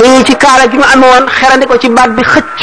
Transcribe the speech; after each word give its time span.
téye 0.00 0.24
ci 0.24 0.34
kaala 0.42 0.64
gi 0.70 0.76
mu 0.80 0.84
am 0.94 1.02
woon 1.12 1.26
xerandi 1.36 1.66
ko 1.70 1.74
ci 1.82 1.88
baat 1.96 2.10
bi 2.16 2.22
xëcc 2.32 2.60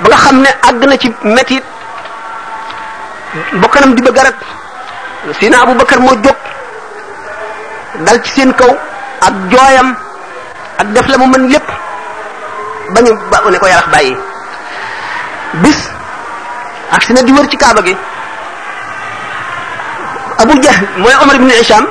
ba 0.00 0.06
nga 0.12 0.18
xam 0.24 0.36
ne 0.44 0.50
àgg 0.68 0.80
na 0.88 0.96
ci 1.02 1.08
metit 1.36 1.64
bokkanam 3.62 3.94
di 3.94 4.02
bëgg 4.04 4.18
rek 4.28 4.38
sina 5.38 5.64
bakkar 5.80 5.98
moo 6.00 6.14
jóg 6.24 6.36
dal 8.04 8.18
ci 8.24 8.30
seen 8.36 8.50
kaw 8.52 8.70
ak 9.26 9.34
jooyam 9.50 9.88
ak 10.80 10.86
def 10.94 11.06
la 11.08 11.16
mu 11.18 11.26
mën 11.26 11.44
lépp 11.52 11.68
bañu 12.94 13.12
ba 13.30 13.40
ne 13.50 13.58
ko 13.58 13.66
yarax 13.66 13.88
bàyyi 13.94 14.16
bis 15.64 15.78
ak 16.92 17.02
sina 17.02 17.22
di 17.22 17.32
wër 17.32 17.48
ci 17.48 17.56
kaaba 17.56 17.80
gi 17.82 17.96
abu 20.38 20.52
Jah, 20.62 20.78
mooy 20.98 21.14
omar 21.22 21.34
ibn 21.36 21.48
isham 21.50 21.86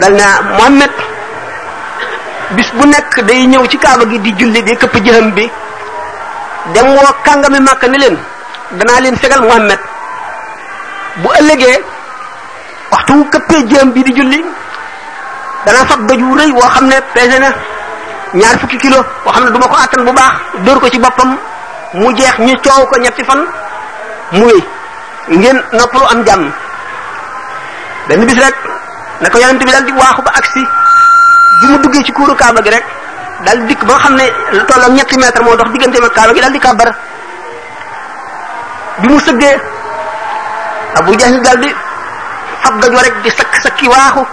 dal 0.00 0.12
na 0.20 0.26
muhammad 0.58 0.90
bis 2.56 2.68
bu 2.78 2.86
nek 2.90 3.10
day 3.28 3.46
ñew 3.46 3.66
ci 3.66 3.76
kaaba 3.78 4.04
gi 4.10 4.18
di 4.18 4.30
julli 4.38 4.62
di 4.62 4.76
këpp 4.76 4.96
jeham 5.06 5.30
bi 5.34 5.44
dem 6.74 6.86
wo 6.96 7.00
kangami 7.24 7.58
mak 7.60 7.82
ni 7.88 7.98
len 7.98 8.16
dana 8.78 9.00
len 9.00 9.16
segal 9.22 9.40
muhammad 9.42 9.78
bu 11.22 11.28
ëllëgee 11.40 11.78
waxtu 12.92 13.12
wu 13.14 13.24
jeham 13.68 13.90
bi 13.92 14.02
di 14.02 14.12
julli 14.12 14.44
dana 15.66 15.80
fa 15.88 15.96
doj 15.96 16.20
wu 16.22 16.34
rëy 16.36 16.50
ñaar 18.34 18.58
fukki 18.60 18.78
kilo 18.78 18.98
wo 19.24 19.30
xamne 19.32 19.50
duma 19.50 19.66
ko 19.66 19.74
atal 19.74 20.04
bu 20.04 20.12
baax 20.12 20.34
dóor 20.64 20.78
ko 20.80 20.88
ci 20.90 20.98
bopam 20.98 21.38
mu 21.92 22.12
jeex 22.16 22.34
ñu 22.38 22.54
ciow 22.62 22.86
ko 22.90 22.98
ñetti 23.00 23.24
fan 23.24 23.40
mu 24.32 24.48
ngeen 25.28 25.58
noppalu 25.72 26.06
am 26.06 26.24
bis 28.26 28.38
rek 28.38 28.56
nako 29.20 29.38
dal 29.38 29.84
di 29.86 29.92
waxu 29.92 30.22
ba 30.22 30.30
aksi 30.38 30.62
bi 31.64 31.72
mu 31.72 31.78
duggee 31.82 32.04
ci 32.04 32.12
kuuru 32.12 32.34
kaaba 32.36 32.60
gi 32.60 32.70
rek 32.70 32.84
daal 33.46 33.60
dikk 33.68 33.82
ba 33.88 33.96
xam 33.98 34.14
ne 34.14 34.26
lu 34.52 34.64
toll 34.66 34.90
ñetti 34.92 35.16
mètre 35.18 35.40
moo 35.44 35.56
dox 35.56 35.68
diggante 35.72 36.00
ma 36.00 36.08
kaaba 36.08 36.32
gi 36.34 36.40
daal 36.40 36.52
di 36.52 36.58
kàbbar 36.58 36.94
bi 39.00 39.08
mu 39.08 39.18
sëggee 39.20 39.54
Abu 40.94 41.14
Jahl 41.18 41.40
daal 41.42 41.58
di 41.60 41.74
fab 42.62 42.80
gaj 42.80 42.92
wa 42.94 43.02
rek 43.02 43.14
di 43.22 43.30
sakk 43.30 43.54
sakki 43.62 43.86
waaxu 43.88 44.24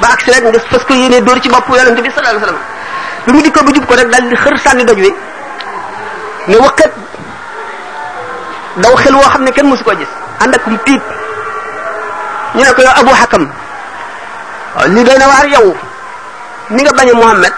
ba 0.00 0.06
agsi 0.12 0.30
rek 0.30 0.42
nga 0.44 0.60
fas 0.70 0.84
ko 0.84 0.92
yéenee 0.94 1.20
dóor 1.22 1.40
ci 1.40 1.48
bopp 1.48 1.68
yonent 1.68 2.00
bi 2.00 2.10
sallallahu 2.10 2.36
alayhi 2.36 2.40
wasallam 2.40 2.60
bi 3.26 3.32
mu 3.32 3.40
dikkoo 3.42 3.64
ba 3.64 3.70
jub 3.72 3.84
ko 3.86 3.94
rek 3.94 4.08
daal 4.10 4.24
di 4.28 4.36
xër 4.36 4.56
sànni 4.64 4.84
doj 4.84 4.98
wi 5.00 5.10
ne 6.46 6.56
daw 8.80 8.94
xel 8.96 9.14
woo 9.14 9.30
xam 9.32 9.42
ne 9.44 9.50
kenn 9.50 9.66
mësu 9.68 9.84
ko 9.84 9.92
gis 9.98 10.08
ànd 10.38 10.54
akum 10.54 10.78
tiit 10.84 11.02
ñu 12.54 12.62
ne 12.64 12.72
ko 12.72 12.80
Abu 13.02 13.10
Hakam 13.10 13.44
waaw 14.76 14.88
lii 14.88 15.04
waar 15.26 15.46
yow 15.50 15.74
ni 16.74 16.82
nga 16.86 16.92
bañe 16.98 17.12
muhammad 17.14 17.52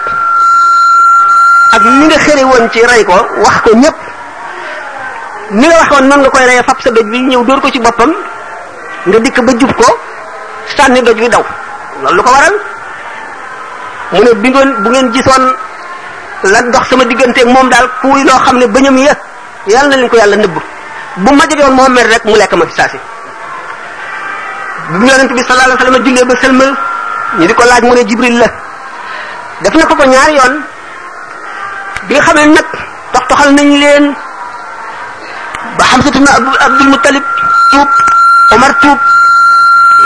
ak 1.73 1.83
ni 1.85 2.05
nga 2.09 2.17
xéré 2.25 2.43
won 2.49 2.65
ci 2.73 2.81
ray 2.89 3.01
ko 3.05 3.13
wax 3.45 3.55
ko 3.65 3.71
ñep 3.77 3.95
ni 5.53 5.65
nga 5.69 5.77
waxon 5.85 6.05
nan 6.09 6.19
nga 6.25 6.29
koy 6.33 6.45
rayé 6.45 6.63
fap 6.65 6.79
sa 6.81 6.89
doj 6.89 7.05
bi 7.13 7.21
ñew 7.21 7.45
door 7.45 7.61
ko 7.61 7.69
ci 7.69 7.79
bopam 7.79 8.09
nga 9.05 9.17
dik 9.21 9.37
ba 9.45 9.51
jup 9.59 9.71
ko 9.77 9.87
sanni 10.75 11.01
doj 11.01 11.13
bi 11.17 11.29
daw 11.29 11.43
lolu 12.03 12.21
ko 12.25 12.31
waral 12.31 12.55
mu 14.13 14.19
ne 14.25 14.31
bi 14.41 14.49
ngeen 14.49 14.69
bu 14.81 14.89
ngeen 14.89 15.07
gisoon 15.13 15.43
la 16.49 16.61
dox 16.73 16.85
sama 16.89 17.05
diggante 17.05 17.37
ak 17.41 17.47
mom 17.53 17.69
dal 17.69 17.85
kuy 18.01 18.23
lo 18.25 18.33
xam 18.45 18.57
bañum 18.73 18.97
ya 18.97 19.13
yalla 19.67 19.89
na 19.89 19.95
leen 19.95 20.09
ko 20.09 20.15
yalla 20.17 20.35
neub 20.37 20.57
bu 21.21 21.29
ma 21.33 21.43
jógee 21.49 21.63
won 21.63 21.73
moo 21.75 21.85
rek 21.85 22.23
mu 22.25 22.35
lek 22.35 22.51
ma 22.53 22.65
sasi 22.73 22.97
bu 24.89 25.05
yonent 25.05 25.29
bi 25.37 25.41
sallallahu 25.45 25.69
alayhi 25.69 25.81
wasallam 25.81 26.03
jullee 26.03 26.25
ba 26.25 26.35
sëlmal 26.41 26.71
ñi 27.37 27.45
di 27.47 27.53
laaj 27.53 27.83
mu 27.85 27.93
ne 27.93 28.05
jibril 28.09 28.37
la 28.41 28.49
def 29.63 29.73
na 29.79 29.87
ko 29.89 29.93
ko 29.95 30.03
ñaari 30.03 30.35
yoon 30.39 30.53
bi 32.07 32.11
nga 32.15 32.25
xamee 32.27 32.51
nag 32.51 32.67
tax 33.15 33.23
taxal 33.31 33.51
nañ 33.55 33.69
leen 33.81 34.05
ba 35.79 35.83
xam 35.89 36.01
satuna 36.05 36.31
abdul 36.67 36.89
muttalib 36.93 37.23
tuub 37.71 37.89
omar 38.55 38.71
tuub 38.83 38.99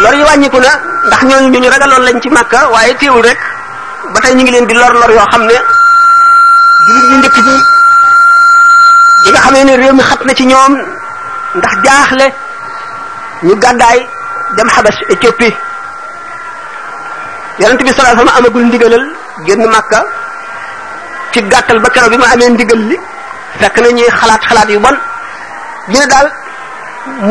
lor 0.06 0.14
yi 0.20 0.24
wàññiku 0.30 0.60
na 0.62 0.72
ndax 1.10 1.22
ñooñu 1.30 1.48
ñu 1.50 1.58
ñu 1.60 1.70
lañ 2.06 2.18
ci 2.22 2.30
màkka 2.36 2.60
waaye 2.74 2.94
teewul 3.02 3.24
rek 3.28 3.40
ba 4.14 4.18
tey 4.22 4.34
ñu 4.36 4.42
ngi 4.46 4.52
leen 4.54 4.68
di 4.70 4.74
lor 4.78 4.94
lor 5.02 5.10
yoo 5.18 5.26
xam 5.34 5.44
ne 5.50 5.58
jullit 6.86 7.06
ñu 7.18 7.30
ki 7.36 7.42
ji 7.46 7.54
yi 9.26 9.30
nga 9.32 9.42
xamee 9.46 9.64
ne 9.68 9.74
réew 9.82 9.94
xat 10.10 10.22
na 10.26 10.34
ci 10.38 10.46
ñoom 10.52 10.74
ndax 11.58 11.74
jaaxle 11.86 12.26
ñu 13.46 13.56
gàddaay 13.64 14.00
dem 14.56 14.70
xabas 14.76 14.96
Éthiopie 15.14 15.56
yonent 17.60 17.82
bi 17.86 17.90
sallallahu 17.90 18.14
alayhi 18.14 18.22
wasallam 18.22 18.38
amagul 18.40 18.66
ndigalal 18.70 19.08
génn 19.46 19.66
màkka 19.72 20.06
ci 21.32 21.42
gàttal 21.52 21.80
ba 21.80 21.90
keroog 21.90 22.12
bi 22.12 22.18
ma 22.18 22.28
amee 22.34 22.50
ndigal 22.50 22.80
li 22.90 22.98
fekk 23.60 23.78
na 23.82 23.90
ñuy 23.98 24.10
xalaat 24.20 24.42
xalaat 24.48 24.68
yu 24.74 24.80
bon 24.80 24.96
ñu 25.90 26.00
ne 26.00 26.06
daal 26.12 26.28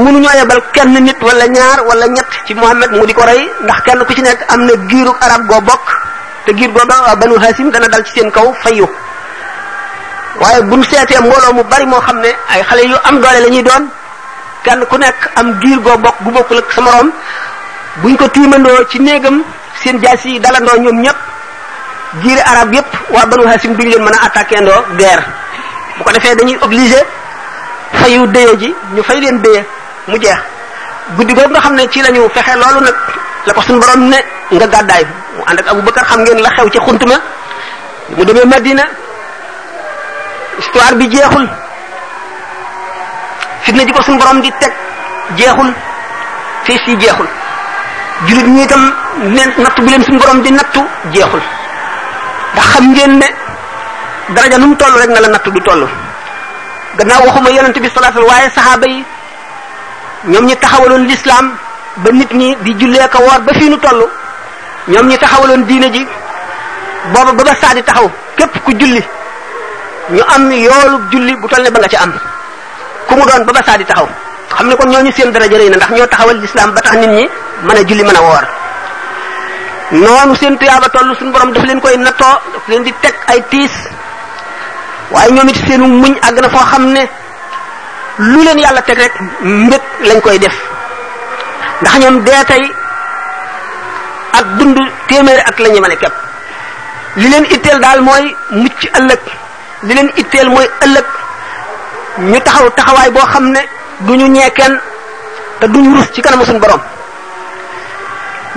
mënuñoo 0.04 0.34
yebal 0.38 0.60
kenn 0.74 0.94
nit 1.06 1.18
wala 1.28 1.46
ñaar 1.56 1.78
wala 1.88 2.06
ñett 2.06 2.26
ci 2.46 2.52
Muhammad 2.54 2.90
mu 2.96 3.06
di 3.08 3.12
ko 3.12 3.24
rey 3.26 3.42
ndax 3.64 3.78
kenn 3.86 4.00
ku 4.06 4.12
ci 4.14 4.22
nekk 4.22 4.40
am 4.52 4.60
na 4.66 4.72
giiru 4.90 5.12
arab 5.20 5.42
goo 5.50 5.60
bokk 5.68 5.86
te 6.44 6.50
giir 6.58 6.70
googa 6.74 6.96
waa 7.06 7.14
banu 7.20 7.36
hasim 7.42 7.70
dana 7.72 7.88
dal 7.92 8.02
ci 8.04 8.12
seen 8.14 8.30
kaw 8.30 8.48
fayu 8.62 8.86
waaye 10.40 10.60
buñ 10.70 10.82
seetee 10.90 11.20
mbooloo 11.24 11.52
mu 11.58 11.62
bari 11.70 11.86
moo 11.86 12.00
xam 12.06 12.18
ne 12.24 12.30
ay 12.50 12.62
xale 12.68 12.82
yu 12.90 12.96
am 13.08 13.20
doole 13.22 13.40
la 13.44 13.48
ñuy 13.54 13.62
doon 13.62 13.84
kenn 14.64 14.80
ku 14.90 14.96
nekk 14.96 15.20
am 15.36 15.48
giir 15.60 15.78
goo 15.84 15.96
bokk 16.04 16.16
gu 16.24 16.30
bokk 16.36 16.50
ak 16.52 16.68
sa 16.74 16.80
moroom 16.80 17.10
buñ 18.02 18.16
ko 18.16 18.26
tiimandoo 18.34 18.78
ci 18.90 18.98
néegam 19.00 19.36
seen 19.80 19.96
jaas 20.02 20.22
yi 20.24 20.40
dalandoo 20.44 20.76
ñoom 20.84 20.98
ñëpp 21.04 21.20
jiiri 22.22 22.40
araab 22.42 22.70
yépp 22.74 22.88
waa 23.10 23.26
banu 23.26 23.46
hasim 23.50 23.74
duñu 23.74 23.90
leen 23.90 24.02
mën 24.04 24.14
a 24.14 24.26
attaqué 24.26 24.60
ndoo 24.60 24.82
guerre 24.98 25.24
bu 25.98 26.04
ko 26.04 26.12
defee 26.12 26.34
dañuy 26.36 26.58
obligé 26.62 26.98
fayu 27.92 28.26
déye 28.28 28.56
ji 28.58 28.74
ñu 28.94 29.02
fay 29.02 29.20
leen 29.20 29.40
déye 29.42 29.64
mu 30.08 30.16
jeex 30.20 30.38
guddi 31.16 31.34
googu 31.34 31.50
nga 31.50 31.60
xam 31.60 31.74
ne 31.74 31.88
ci 31.90 32.02
lañu 32.02 32.20
fexe 32.34 32.54
loolu 32.56 32.80
nag 32.86 32.94
la 33.46 33.52
ko 33.52 33.62
suñu 33.62 33.80
borom 33.80 34.08
ne 34.08 34.18
nga 34.50 34.66
gàddaay 34.66 35.04
mu 35.36 35.42
ànd 35.46 35.60
ak 35.60 35.68
Abubakar 35.68 36.04
xam 36.04 36.20
ngeen 36.20 36.42
la 36.42 36.50
xew 36.56 36.68
ci 36.70 36.78
xuntuma 36.78 37.16
mu 38.16 38.24
demee 38.24 38.44
Madina 38.44 38.84
histoire 40.58 40.94
bi 40.94 41.08
jeexul 41.10 41.46
fitna 43.62 43.84
ji 43.84 43.92
ko 43.92 44.02
suñu 44.02 44.18
borom 44.18 44.40
di 44.40 44.52
teg 44.60 44.72
jeexul 45.36 45.72
fii 46.64 46.78
si 46.86 46.96
jeexul 46.98 47.26
jullit 48.26 48.46
ñi 48.46 48.62
itam 48.62 48.94
ne 49.24 49.42
nattu 49.58 49.82
bi 49.82 49.90
leen 49.90 50.04
suñu 50.04 50.18
borom 50.18 50.40
di 50.42 50.50
nattu 50.52 50.82
jeexul 51.12 51.40
ndax 52.56 52.68
xam 52.72 52.84
ngeen 52.94 53.18
ne 53.18 53.26
daraja 54.34 54.58
nu 54.58 54.66
mu 54.66 54.74
toll 54.76 54.94
rek 55.00 55.08
na 55.10 55.20
la 55.20 55.28
natt 55.28 55.44
du 55.44 55.60
toll 55.60 55.86
gannaaw 56.98 57.20
waxuma 57.26 57.50
yonente 57.50 57.80
bi 57.80 57.88
salaatul 57.94 58.24
waaye 58.24 58.48
saxaaba 58.54 58.86
yi 58.86 59.04
ñoom 60.26 60.46
ñi 60.46 60.56
taxawaloon 60.56 61.04
lislaam 61.08 61.52
ba 61.98 62.10
nit 62.12 62.32
ñi 62.32 62.56
di 62.64 62.72
jullee 62.80 63.08
ko 63.12 63.18
woor 63.18 63.40
ba 63.46 63.52
fii 63.58 63.68
nu 63.68 63.76
toll 63.78 64.00
ñoom 64.88 65.06
ñi 65.06 65.18
taxawaloon 65.18 65.62
diine 65.66 65.90
ji 65.92 66.06
booba 67.12 67.32
ba 67.32 67.42
ba 67.44 67.54
saa 67.60 67.74
di 67.74 67.82
taxaw 67.82 68.10
képp 68.36 68.58
ku 68.64 68.70
julli 68.72 69.02
ñu 70.14 70.22
am 70.34 70.50
yoolu 70.50 70.96
julli 71.12 71.36
bu 71.36 71.46
toll 71.48 71.62
ne 71.62 71.70
ba 71.70 71.78
nga 71.80 71.88
ci 71.88 71.96
am 71.96 72.12
ku 73.08 73.14
mu 73.14 73.24
doon 73.26 73.44
ba 73.44 73.52
ba 73.52 73.62
saa 73.66 73.76
taxaw 73.78 74.08
xam 74.56 74.66
ne 74.68 74.74
kon 74.76 74.88
ñu 75.04 75.12
seen 75.12 75.30
daraja 75.32 75.56
rëy 75.58 75.68
na 75.70 75.76
ndax 75.76 75.90
ñoo 75.92 76.06
taxawal 76.06 76.36
lislaam 76.40 76.70
ba 76.74 76.80
tax 76.80 76.94
nit 77.02 77.10
ñi 77.16 77.28
mën 77.66 77.76
a 77.80 77.82
julli 77.88 78.02
mën 78.04 78.16
a 78.16 78.20
woor 78.20 78.44
noonu 79.90 80.34
seen 80.34 80.58
tuyaaba 80.58 80.88
toll 80.88 81.10
suñu 81.18 81.32
borom 81.32 81.52
daf 81.52 81.64
leen 81.64 81.80
koy 81.80 81.96
nattoo 81.96 82.34
daf 82.52 82.64
leen 82.70 82.82
di 82.84 82.92
teg 83.02 83.14
ay 83.32 83.40
tiis 83.50 83.70
waaye 85.12 85.30
ñoom 85.32 85.48
it 85.48 85.56
seenu 85.66 85.86
muñ 86.02 86.14
àgg 86.26 86.38
na 86.42 86.48
foo 86.54 86.66
xam 86.70 86.84
ne 86.94 87.02
lu 88.32 88.40
leen 88.46 88.58
yàlla 88.64 88.82
teg 88.82 88.98
rek 89.02 89.12
mbëg 89.64 89.82
lañ 90.08 90.20
koy 90.24 90.38
def 90.38 90.54
ndax 91.80 91.94
ñoom 92.00 92.16
dee 92.26 92.42
tey 92.50 92.64
ak 94.38 94.46
dund 94.58 94.78
téeméeri 95.08 95.42
ak 95.48 95.56
la 95.62 95.68
ñu 95.68 95.80
mën 95.80 95.90
a 96.06 96.10
li 97.20 97.26
leen 97.32 97.44
itteel 97.54 97.78
daal 97.84 98.00
mooy 98.06 98.24
mucc 98.62 98.80
ëllëg 98.98 99.20
li 99.86 99.92
leen 99.96 100.10
itteel 100.22 100.48
mooy 100.54 100.66
ëllëg 100.84 101.04
ñu 102.30 102.38
taxaw 102.44 102.68
taxawaay 102.76 103.10
boo 103.14 103.26
xam 103.32 103.46
ne 103.54 103.60
du 104.04 104.12
ñee 104.34 104.50
kenn 104.58 104.74
te 105.60 105.64
duñu 105.72 105.90
rus 105.96 106.08
ci 106.14 106.20
kanamu 106.22 106.44
suñu 106.46 106.58
borom 106.64 106.80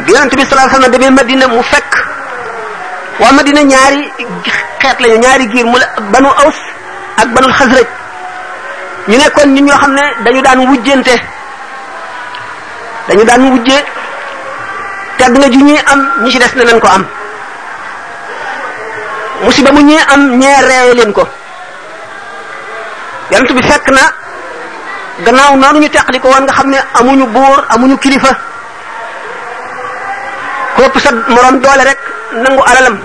bi 0.05 0.11
yonent 0.15 0.31
bi 0.35 0.43
sallallahu 0.43 0.67
alayhi 0.67 0.77
wasallam 0.77 0.93
demee 0.95 1.11
Madina 1.11 1.45
mu 1.47 1.61
fekk 1.63 1.89
waa 3.19 3.31
Madina 3.35 3.61
ñaari 3.63 4.01
xeet 4.81 4.97
lañu 4.99 5.17
ñaari 5.19 5.45
giir 5.51 5.65
mu 5.65 5.77
la 5.77 5.87
banu 6.11 6.29
Aws 6.29 6.57
ak 7.17 7.27
banul 7.35 7.51
Xasraj 7.53 7.87
ñu 9.07 9.17
nekkoon 9.17 9.49
nit 9.53 9.63
ñoo 9.63 9.77
xam 9.81 9.93
ne 9.93 10.03
dañu 10.23 10.41
daan 10.41 10.59
wujjante 10.69 11.15
dañu 13.07 13.23
daan 13.25 13.43
wujje 13.51 13.77
tedd 15.17 15.33
nga 15.37 15.47
ju 15.51 15.59
ñuy 15.59 15.79
am 15.91 16.01
ñu 16.23 16.29
ci 16.31 16.39
des 16.39 16.53
ne 16.55 16.63
nañ 16.63 16.79
ko 16.79 16.87
am 16.87 17.03
mu 19.43 19.51
si 19.51 19.61
musiba 19.63 19.71
mu 19.71 19.81
ñuy 19.81 19.99
am 20.07 20.21
ñee 20.39 20.59
reewe 20.67 20.93
leen 20.95 21.11
ko 21.13 21.23
yonent 23.31 23.51
bi 23.51 23.63
fekk 23.67 23.87
na 23.91 24.03
gannaaw 25.25 25.55
noonu 25.57 25.79
ñu 25.79 25.89
teqli 25.89 26.19
ko 26.19 26.27
woon 26.29 26.43
nga 26.45 26.53
xam 26.53 26.69
ne 26.69 26.77
amuñu 26.93 27.25
buur 27.27 27.59
amuñu 27.69 27.97
kilifa 27.97 28.48
ko 30.87 30.97
sa 31.03 31.11
morom 31.11 31.59
doole 31.59 31.83
rek 31.83 31.99
nangu 32.39 32.61
alalam 32.63 32.95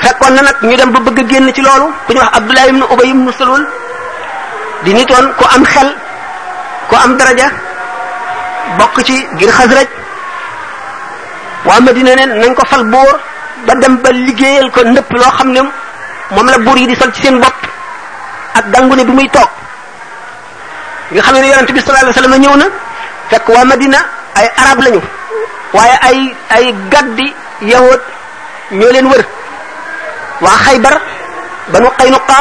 fekkon 0.00 0.32
na 0.32 0.40
nak 0.48 0.58
ñu 0.62 0.76
dem 0.76 0.90
ba 0.92 1.00
bëgg 1.04 1.18
génn 1.28 1.52
ci 1.52 1.60
loolu 1.60 1.92
ku 2.06 2.12
ñu 2.14 2.20
wax 2.20 2.32
abdullah 2.38 2.66
ibnu 2.68 2.84
ubay 2.88 3.08
ibn 3.12 3.28
salul 3.36 3.62
di 4.84 4.94
nitoon 4.94 5.26
ku 5.36 5.44
am 5.54 5.62
xel 5.64 5.90
ku 6.88 6.94
am 6.96 7.10
daraja 7.18 7.48
bokk 8.78 8.96
ci 9.04 9.26
gir 9.36 9.50
khazraj. 9.52 9.88
waa 11.66 11.80
madina 11.80 12.14
ne 12.16 12.24
nañ 12.40 12.54
ko 12.54 12.62
fal 12.70 12.84
buur 12.88 13.16
ba 13.66 13.72
dem 13.74 13.94
ba 14.00 14.08
liggéeyal 14.12 14.70
ko 14.70 14.80
ndëpp 14.80 15.10
loo 15.12 15.30
xam 15.36 15.48
ne 15.52 15.60
moom 16.34 16.46
la 16.46 16.58
buur 16.64 16.76
yi 16.78 16.86
di 16.86 16.94
sol 16.96 17.12
ci 17.12 17.20
seen 17.22 17.36
bopp 17.40 17.54
ak 18.54 18.64
dangu 18.72 18.94
ne 18.96 19.04
bi 19.04 19.12
muy 19.12 19.28
toog 19.28 19.50
nga 21.10 21.20
xam 21.22 21.36
ne 21.36 21.46
yonente 21.50 21.72
bi 21.76 21.80
sallallahu 21.80 22.04
alayhi 22.06 22.16
wasallam 22.16 22.40
ñëw 22.40 22.56
na 22.56 22.66
fekk 23.30 23.46
waa 23.48 23.64
madina 23.66 23.98
ay 24.38 24.46
arab 24.62 24.78
lañu 24.86 25.02
waaye 25.76 25.96
ay 26.08 26.18
ay 26.56 26.64
gaddi 26.92 27.28
yahood 27.66 28.00
ñoo 28.72 28.90
leen 28.92 29.06
wër 29.06 29.22
waa 30.44 30.56
xaybar 30.66 30.94
banu 31.72 31.88
qaynuqa 31.98 32.38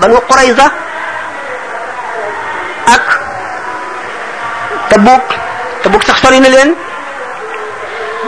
banu 0.00 0.16
qurayza 0.28 0.66
ak 2.94 3.04
tabuk 4.90 5.24
tabuk 5.84 6.02
sax 6.06 6.16
sori 6.22 6.40
na 6.40 6.48
leen 6.54 6.70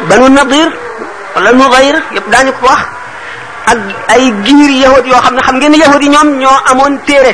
banu 0.09 0.27
nadir 0.29 0.69
wala 1.37 1.51
nudayr 1.53 1.97
yëpp 2.17 2.27
daañu 2.33 2.53
ko 2.61 2.65
wax 2.69 2.83
ay 4.15 4.25
giir 4.45 4.71
yahood 4.85 5.05
yoo 5.11 5.21
xam 5.25 5.35
ne 5.35 5.43
xam 5.47 5.57
ngeen 5.59 5.73
ne 5.73 5.79
yi 5.83 6.09
ñoom 6.15 6.29
ñoo 6.41 6.57
amoon 6.73 6.95
téere 7.07 7.33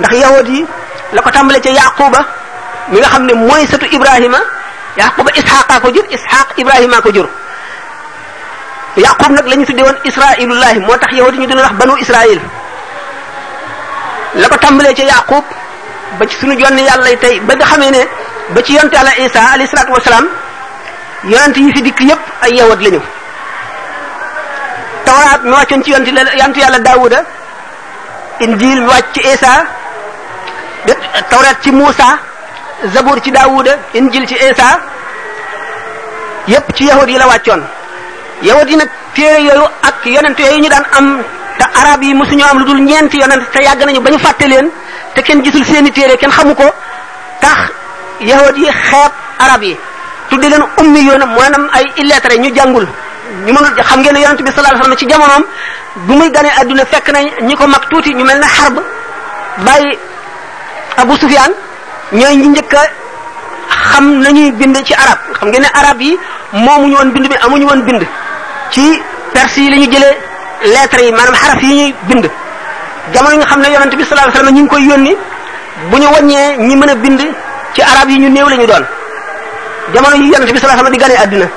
ndax 0.00 0.12
yahood 0.22 0.46
yi 0.48 0.60
la 1.14 1.22
ko 1.22 1.30
tàmbalee 1.30 1.72
yaquba 1.80 2.20
mi 2.88 2.98
nga 3.00 3.08
xam 3.12 3.24
ne 3.26 3.32
mooy 3.34 3.62
sëtu 3.66 3.86
ibrahima 3.96 4.38
yaquba 4.96 5.30
isxaqa 5.36 5.76
ko 5.80 5.88
jur 5.94 6.04
isxaq 6.16 6.48
ibrahima 6.56 6.98
ko 7.04 7.10
jur 7.12 7.28
yaqub 9.06 9.30
nag 9.36 9.46
la 9.50 9.54
ñu 9.56 9.64
tudde 9.68 9.82
moo 9.84 10.96
tax 11.02 11.12
yahudi 11.20 11.36
ñu 11.40 11.46
doon 11.48 11.60
wax 11.66 11.74
banu 11.80 11.94
israil 12.04 12.40
la 14.34 14.46
ko 14.48 14.56
ci 14.62 14.94
ca 14.98 15.02
yaqub 15.12 15.44
ba 16.18 16.22
ci 16.28 16.34
suñu 16.40 16.54
jonni 16.60 16.82
yàlla 16.88 17.10
tey 17.22 17.40
ba 17.40 17.52
nga 17.54 17.64
xamee 17.70 17.90
ne 17.96 18.02
ba 18.54 18.62
ci 18.64 18.72
yonte 18.76 18.94
àla 18.96 19.12
isa 19.24 19.40
alayhi 19.54 19.70
salaatu 19.70 21.58
yi 21.64 21.70
fi 21.74 21.80
dikk 21.86 22.00
yépp 22.10 22.22
ay 22.44 22.50
yahud 22.58 22.80
lañu 22.84 23.00
tawraat 25.04 25.40
mi 25.44 25.50
wàccoon 25.58 25.80
ci 25.84 25.90
yonti 25.94 26.10
yontu 26.40 26.58
yàlla 26.64 26.78
daawuda 26.86 27.18
injil 28.44 28.78
mi 28.80 28.88
wàcc 28.92 29.12
ci 29.14 29.20
isa 29.32 29.52
tawraat 31.30 31.56
ci 31.62 31.70
muusa 31.70 32.08
zabur 32.92 33.16
ci 33.24 33.32
daawuda 33.32 33.78
injil 33.96 34.24
ci 34.28 34.36
isa 34.36 34.68
yépp 36.46 36.66
ci 36.76 36.84
yahud 36.92 37.08
yi 37.08 37.16
la 37.16 37.26
wàccoon 37.28 37.62
yahud 38.44 38.68
yi 38.68 38.76
nag 38.76 38.90
téere 39.16 39.40
yooyu 39.48 39.66
ak 39.82 40.04
yonent 40.04 40.36
yooyu 40.38 40.60
ñu 40.60 40.68
daan 40.68 40.84
am 40.98 41.06
te 41.58 41.64
arab 41.80 42.02
yi 42.02 42.14
mosuñu 42.14 42.44
am 42.44 42.58
lu 42.58 42.64
dul 42.64 42.80
ñeenti 42.82 43.16
yonent 43.18 43.42
te 43.52 43.62
yàgg 43.64 43.80
nañu 43.84 44.00
ba 44.00 44.10
ñu 44.10 44.18
fàtte 44.18 44.44
leen 44.48 44.68
te 45.14 45.20
kenn 45.22 45.42
gisul 45.42 45.64
seeni 45.64 45.90
téere 45.90 46.16
kenn 46.16 46.30
xamu 46.30 46.54
ko 46.54 46.64
tax 47.40 47.60
yahud 48.20 48.56
yi 48.58 48.68
xeeb 48.70 49.12
arab 49.38 49.62
yi 49.62 49.76
tudde 50.28 50.46
leen 50.52 50.64
ummi 50.80 51.00
yoonam 51.04 51.30
maanaam 51.32 51.64
ay 51.72 51.86
illettrés 51.96 52.38
ñu 52.38 52.54
jàngul 52.54 52.86
ñu 53.46 53.52
xam 53.82 54.00
ngeen 54.00 54.12
ne 54.14 54.20
yonent 54.20 54.40
bi 54.44 54.50
sallallahu 54.52 54.84
alayhi 54.84 54.96
ci 55.00 55.08
jamonoom 55.08 55.44
bu 56.06 56.12
muy 56.12 56.30
ganee 56.30 56.52
adduna 56.60 56.84
fekk 56.84 57.08
na 57.12 57.20
ñi 57.40 57.54
ko 57.56 57.64
mag 57.66 57.88
tuuti 57.90 58.12
ñu 58.14 58.24
mel 58.24 58.38
ne 58.38 58.46
xarb 58.46 58.74
bàyyi 59.64 59.98
Abu 60.96 61.12
Sufyaan 61.20 61.52
ñooy 62.12 62.36
ñi 62.36 62.48
njëkk 62.48 62.74
a 62.74 62.82
xam 63.92 64.20
nañuy 64.20 64.52
bind 64.52 64.76
ci 64.84 64.94
arab 64.94 65.18
xam 65.34 65.48
ngeen 65.48 65.62
ne 65.62 65.68
arab 65.74 66.00
yi 66.00 66.16
moomuñu 66.52 66.94
woon 66.94 67.10
bind 67.12 67.28
bi 67.28 67.34
amuñu 67.42 67.64
woon 67.66 67.80
bind 67.82 68.06
ci 68.70 69.02
perse 69.32 69.58
yi 69.60 69.70
la 69.70 69.76
ñu 69.76 69.90
jëlee 69.90 70.16
lettres 70.72 71.02
yi 71.02 71.10
maanaam 71.10 71.34
xaraf 71.34 71.62
yi 71.62 71.68
ñuy 71.74 71.94
bind 72.06 72.30
jamono 73.12 73.32
yi 73.34 73.38
nga 73.38 73.46
xam 73.46 73.60
na 73.60 73.68
yonent 73.70 73.96
bi 73.96 74.04
sallallahu 74.04 74.38
alayhi 74.38 74.54
ñu 74.54 74.60
ngi 74.62 74.68
koy 74.70 74.82
yónni 74.86 75.16
bu 75.90 75.98
ñu 75.98 76.06
wàññee 76.12 76.56
ñi 76.58 76.76
mën 76.76 76.88
a 76.90 76.94
bind 76.94 77.20
ci 77.74 77.82
arab 77.82 78.08
yi 78.08 78.18
ñu 78.18 78.28
néew 78.28 78.48
la 78.48 78.56
ñu 78.56 78.66
doon 78.66 78.84
jamono 79.94 80.14
yi 80.16 80.30
yonent 80.30 80.52
bi 80.52 80.58
sallallahu 80.60 80.86
alayhi 80.86 80.92
wasallam 80.92 80.92
di 80.92 80.98
ganee 80.98 81.18
àddina 81.24 81.48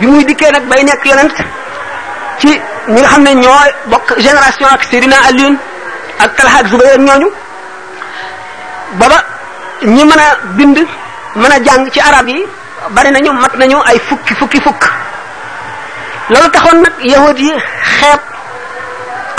bi 0.00 0.06
muy 0.06 0.24
dikkee 0.24 0.50
nag 0.52 0.66
bay 0.68 0.84
nekk 0.84 1.04
yonent 1.06 1.32
ci 2.38 2.48
ñu 2.88 2.98
nga 3.00 3.08
xam 3.08 3.22
ne 3.22 3.34
ñoo 3.36 3.58
bokk 3.86 4.18
génération 4.20 4.66
ak 4.68 4.82
Seydina 4.90 5.16
Alioune 5.28 5.56
ak 6.20 6.36
Talha 6.36 6.58
ak 6.58 6.72
ñooñu 6.98 7.28
baba 8.98 9.37
ñi 9.82 10.04
mën 10.04 10.18
a 10.20 10.36
bind 10.56 10.78
mën 11.36 11.50
a 11.52 11.58
jàng 11.64 11.88
ci 11.92 12.00
arab 12.00 12.26
yi 12.28 12.42
bari 12.90 13.10
nañu 13.12 13.30
mat 13.32 13.54
nañu 13.58 13.78
ay 13.86 13.98
fukki 14.08 14.34
fukki 14.34 14.60
fukk 14.60 14.84
loolu 16.30 16.50
taxoon 16.50 16.80
nag 16.82 16.92
yahud 17.02 17.38
yi 17.38 17.52
xeeb 18.00 18.20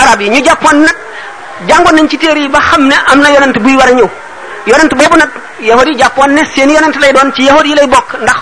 arab 0.00 0.20
yi 0.20 0.28
ñu 0.30 0.44
jàppoon 0.44 0.80
nag 0.82 0.96
jàngoon 1.68 1.94
nañ 1.94 2.08
ci 2.08 2.16
téere 2.18 2.38
yi 2.40 2.48
ba 2.48 2.58
xam 2.60 2.86
ne 2.88 2.94
am 3.06 3.20
na 3.20 3.30
yonent 3.34 3.56
buy 3.60 3.74
war 3.76 3.88
a 3.88 3.92
ñëw 3.92 4.08
yonent 4.66 4.92
boobu 4.96 5.16
nag 5.16 5.30
yahud 5.60 5.86
yi 5.88 5.98
jàppoon 5.98 6.28
ne 6.30 6.42
seen 6.54 6.70
yonent 6.70 6.96
lay 7.00 7.12
doon 7.12 7.30
ci 7.34 7.42
yahud 7.44 7.66
yi 7.66 7.74
lay 7.74 7.86
bokk 7.86 8.08
ndax 8.22 8.38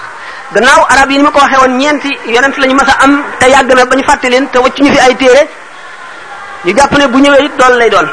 gannaaw 0.55 0.87
arab 0.91 1.11
yi 1.11 1.17
ni 1.17 1.23
ma 1.25 1.31
ko 1.31 1.39
waxee 1.41 1.59
woon 1.63 1.79
ñeenti 1.79 2.17
yonent 2.27 2.57
la 2.59 2.67
ñu 2.69 2.75
mës 2.75 2.89
a 2.93 2.97
am 3.05 3.23
te 3.41 3.51
yàgg 3.51 3.75
na 3.75 3.85
ba 3.85 3.97
ñu 3.97 4.05
fàtte 4.05 4.29
leen 4.31 4.47
te 4.53 4.59
waccu 4.59 4.83
ñu 4.85 4.93
fi 4.93 4.99
ay 5.01 5.17
téere 5.17 5.49
ñu 6.65 6.73
jàpp 6.77 6.93
ne 6.99 7.09
bu 7.09 7.19
ñëwee 7.19 7.45
it 7.47 7.53
doon 7.59 7.75
lay 7.77 7.91
doon 7.91 8.09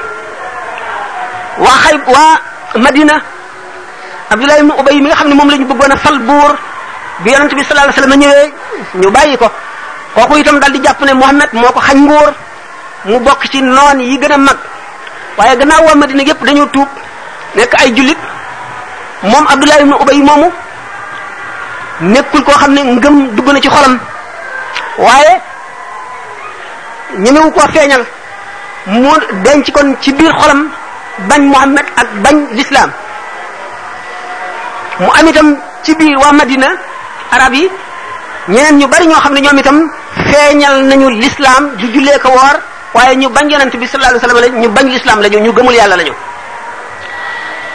waa 1.64 1.78
xay 1.84 1.98
waa 2.14 2.36
madina 2.80 3.22
abdullah 4.30 4.58
ibn 4.58 4.72
ubay 4.74 4.98
mi 5.02 5.08
nga 5.10 5.18
xamni 5.22 5.36
mom 5.38 5.50
lañu 5.50 5.66
bëggona 5.70 5.96
fal 5.98 6.18
bur 6.20 6.52
bi 7.24 7.30
yaronte 7.32 7.54
bi 7.56 7.64
sallallahu 7.64 7.90
alayhi 7.94 8.00
wasallam 8.02 8.20
ñëwee 8.22 8.48
ñu 9.02 9.10
bayiko 9.12 9.48
ko 9.48 9.52
kooku 10.22 10.38
itam 10.42 10.58
dal 10.60 10.72
di 10.74 10.80
japp 10.84 11.00
ne 11.06 11.14
muhammad 11.14 11.50
moko 11.54 11.80
xañ 11.80 11.98
nguur 12.06 12.30
mu 13.06 13.20
bok 13.20 13.42
ci 13.52 13.62
non 13.62 13.98
yi 14.00 14.18
gëna 14.18 14.38
mag 14.38 14.58
waye 15.38 15.56
gëna 15.58 15.76
wa 15.86 15.96
madina 15.96 16.24
yépp 16.24 16.42
dañu 16.44 16.66
tuup 16.74 16.90
nek 17.56 17.74
ay 17.82 17.92
julit 17.96 18.18
mom 19.24 19.46
abdullah 19.48 19.80
ibn 19.82 19.94
ubay 19.94 20.18
momu 20.22 20.50
nekkul 22.02 22.44
ko 22.44 22.52
xamni 22.52 22.82
ngëm 22.82 23.36
dugg 23.36 23.46
na 23.54 23.62
ci 23.62 23.70
xolam 23.70 24.00
waaye 24.98 25.34
ñemewu 27.20 27.52
ko 27.52 27.60
feñal 27.74 28.04
mo 28.88 29.14
denc 29.44 29.72
kon 29.72 29.96
ci 30.02 30.12
biir 30.14 30.34
xolam 30.40 30.70
bañ 31.30 31.42
muhammad 31.48 31.86
ak 31.96 32.08
bañ 32.24 32.36
l'islam 32.58 32.90
mu 35.00 35.12
am 35.20 35.26
itam 35.28 35.48
ci 35.84 35.92
biir 35.96 36.16
waa 36.20 36.32
Madina 36.32 36.70
arab 37.32 37.52
yi 37.54 37.68
ñeneen 38.48 38.78
ñu 38.80 38.88
bari 38.88 39.06
ñoo 39.10 39.20
xam 39.20 39.34
ne 39.34 39.42
ñoom 39.42 39.58
itam 39.58 39.78
feeñal 40.30 40.84
nañu 40.86 41.10
lislaam 41.18 41.76
du 41.78 41.86
jullee 41.94 42.18
ko 42.22 42.30
woor 42.30 42.56
waaye 42.94 43.16
ñu 43.16 43.30
bañ 43.30 43.50
yonent 43.50 43.76
bi 43.76 43.88
sallallahu 43.88 44.16
alayhi 44.16 44.36
wasallam 44.36 44.62
ñu 44.62 44.70
bañ 44.70 44.86
lislaam 44.90 45.20
lañu 45.22 45.40
ñu 45.44 45.52
gëmul 45.52 45.74
yàlla 45.76 45.96
lañu 45.98 46.14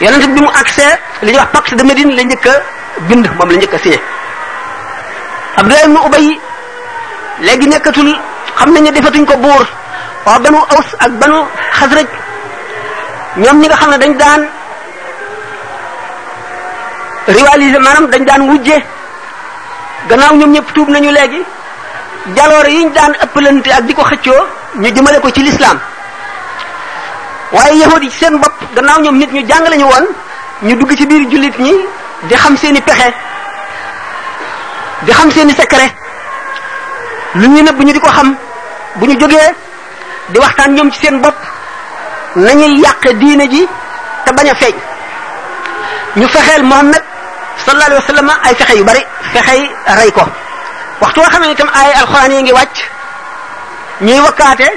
yonent 0.00 0.24
bi 0.34 0.40
mu 0.40 0.48
accès 0.48 0.96
li 1.22 1.32
ñuy 1.32 1.40
wax 1.40 1.50
pacte 1.52 1.74
de 1.76 1.82
Médine 1.84 2.14
la 2.16 2.22
njëkk 2.24 2.46
bind 3.08 3.28
moom 3.38 3.48
la 3.50 3.56
njëkk 3.56 3.74
a 3.74 3.78
signé 3.78 4.00
Abdullah 5.56 5.84
ibn 5.84 5.96
Ubay 6.06 6.38
léegi 7.40 7.66
nekkatul 7.68 8.10
xam 8.56 8.70
nañu 8.72 8.90
defatuñ 8.92 9.24
ko 9.26 9.36
buur 9.36 9.66
waa 10.26 10.38
banu 10.38 10.58
Aws 10.72 10.88
ak 10.98 11.12
banu 11.20 11.44
Xasraj 11.74 12.08
ñoom 13.36 13.60
ñi 13.60 13.66
nga 13.66 13.76
xam 13.76 13.90
ne 13.90 13.98
dañ 13.98 14.16
daan 14.16 14.42
yi 17.28 17.76
maanaam 17.76 18.06
dañ 18.10 18.24
daan 18.24 18.42
wujje 18.50 18.76
gannaaw 20.08 20.34
ñoom 20.36 20.52
ñëpp 20.52 20.72
tuub 20.72 20.88
nañu 20.88 21.10
léegi 21.10 21.42
jaloor 22.36 22.66
yiñ 22.68 22.90
daan 22.92 23.12
ëppalante 23.22 23.68
ak 23.72 23.82
di 23.86 23.94
ko 23.94 24.02
xëccoo 24.02 24.42
ñu 24.76 24.88
jëmale 24.94 25.20
ko 25.20 25.30
ci 25.30 25.42
lislaam 25.42 25.78
waaye 27.52 27.76
yahud 27.80 28.02
yi 28.02 28.10
ci 28.10 28.18
seen 28.18 28.38
bopp 28.38 28.56
gannaaw 28.74 29.00
ñoom 29.00 29.16
nit 29.18 29.32
ñu 29.32 29.46
jàngale 29.48 29.76
ñu 29.76 29.84
woon 29.86 30.06
ñu 30.62 30.76
dugg 30.76 30.96
ci 30.96 31.06
biir 31.06 31.28
jullit 31.30 31.56
ñi 31.58 31.74
di 32.22 32.34
xam 32.36 32.56
seeni 32.56 32.80
pexe 32.80 33.12
di 35.02 35.12
xam 35.12 35.30
seeni 35.30 35.52
secret 35.52 35.92
lu 37.34 37.46
ñu 37.48 37.62
nëbb 37.62 37.78
ñu 37.82 37.92
di 37.92 38.00
ko 38.00 38.08
xam 38.08 38.34
bu 38.96 39.06
ñu 39.06 39.18
jógee 39.20 39.50
di 40.28 40.38
waxtaan 40.38 40.74
ñoom 40.74 40.90
ci 40.92 41.00
seen 41.00 41.20
bopp 41.20 41.36
nañuy 42.36 42.80
yàq 42.80 43.12
diine 43.18 43.48
ji 43.50 43.66
te 44.24 44.32
bañ 44.32 44.48
a 44.48 44.54
feeñ 44.54 44.74
ñu 46.16 46.26
fexeel 46.28 46.64
Muhammad 46.64 47.00
sallallahu 47.64 47.88
alaihi 47.92 48.02
wasallam, 48.04 48.28
ay 48.44 48.52
fexe 48.56 48.74
yu 48.80 48.84
bari 48.88 49.02
fexey 49.36 49.60
ray 50.00 50.10
ko 50.10 50.24
waxtu 51.00 51.18
nga 51.20 51.30
xam 51.32 51.42
ne 51.44 51.52
itam 51.52 51.70
ay 51.74 51.90
alquran 52.00 52.32
yi 52.32 52.42
ngi 52.48 52.52
wacc 52.56 52.76
ñi 54.06 54.12
wakkaate 54.26 54.68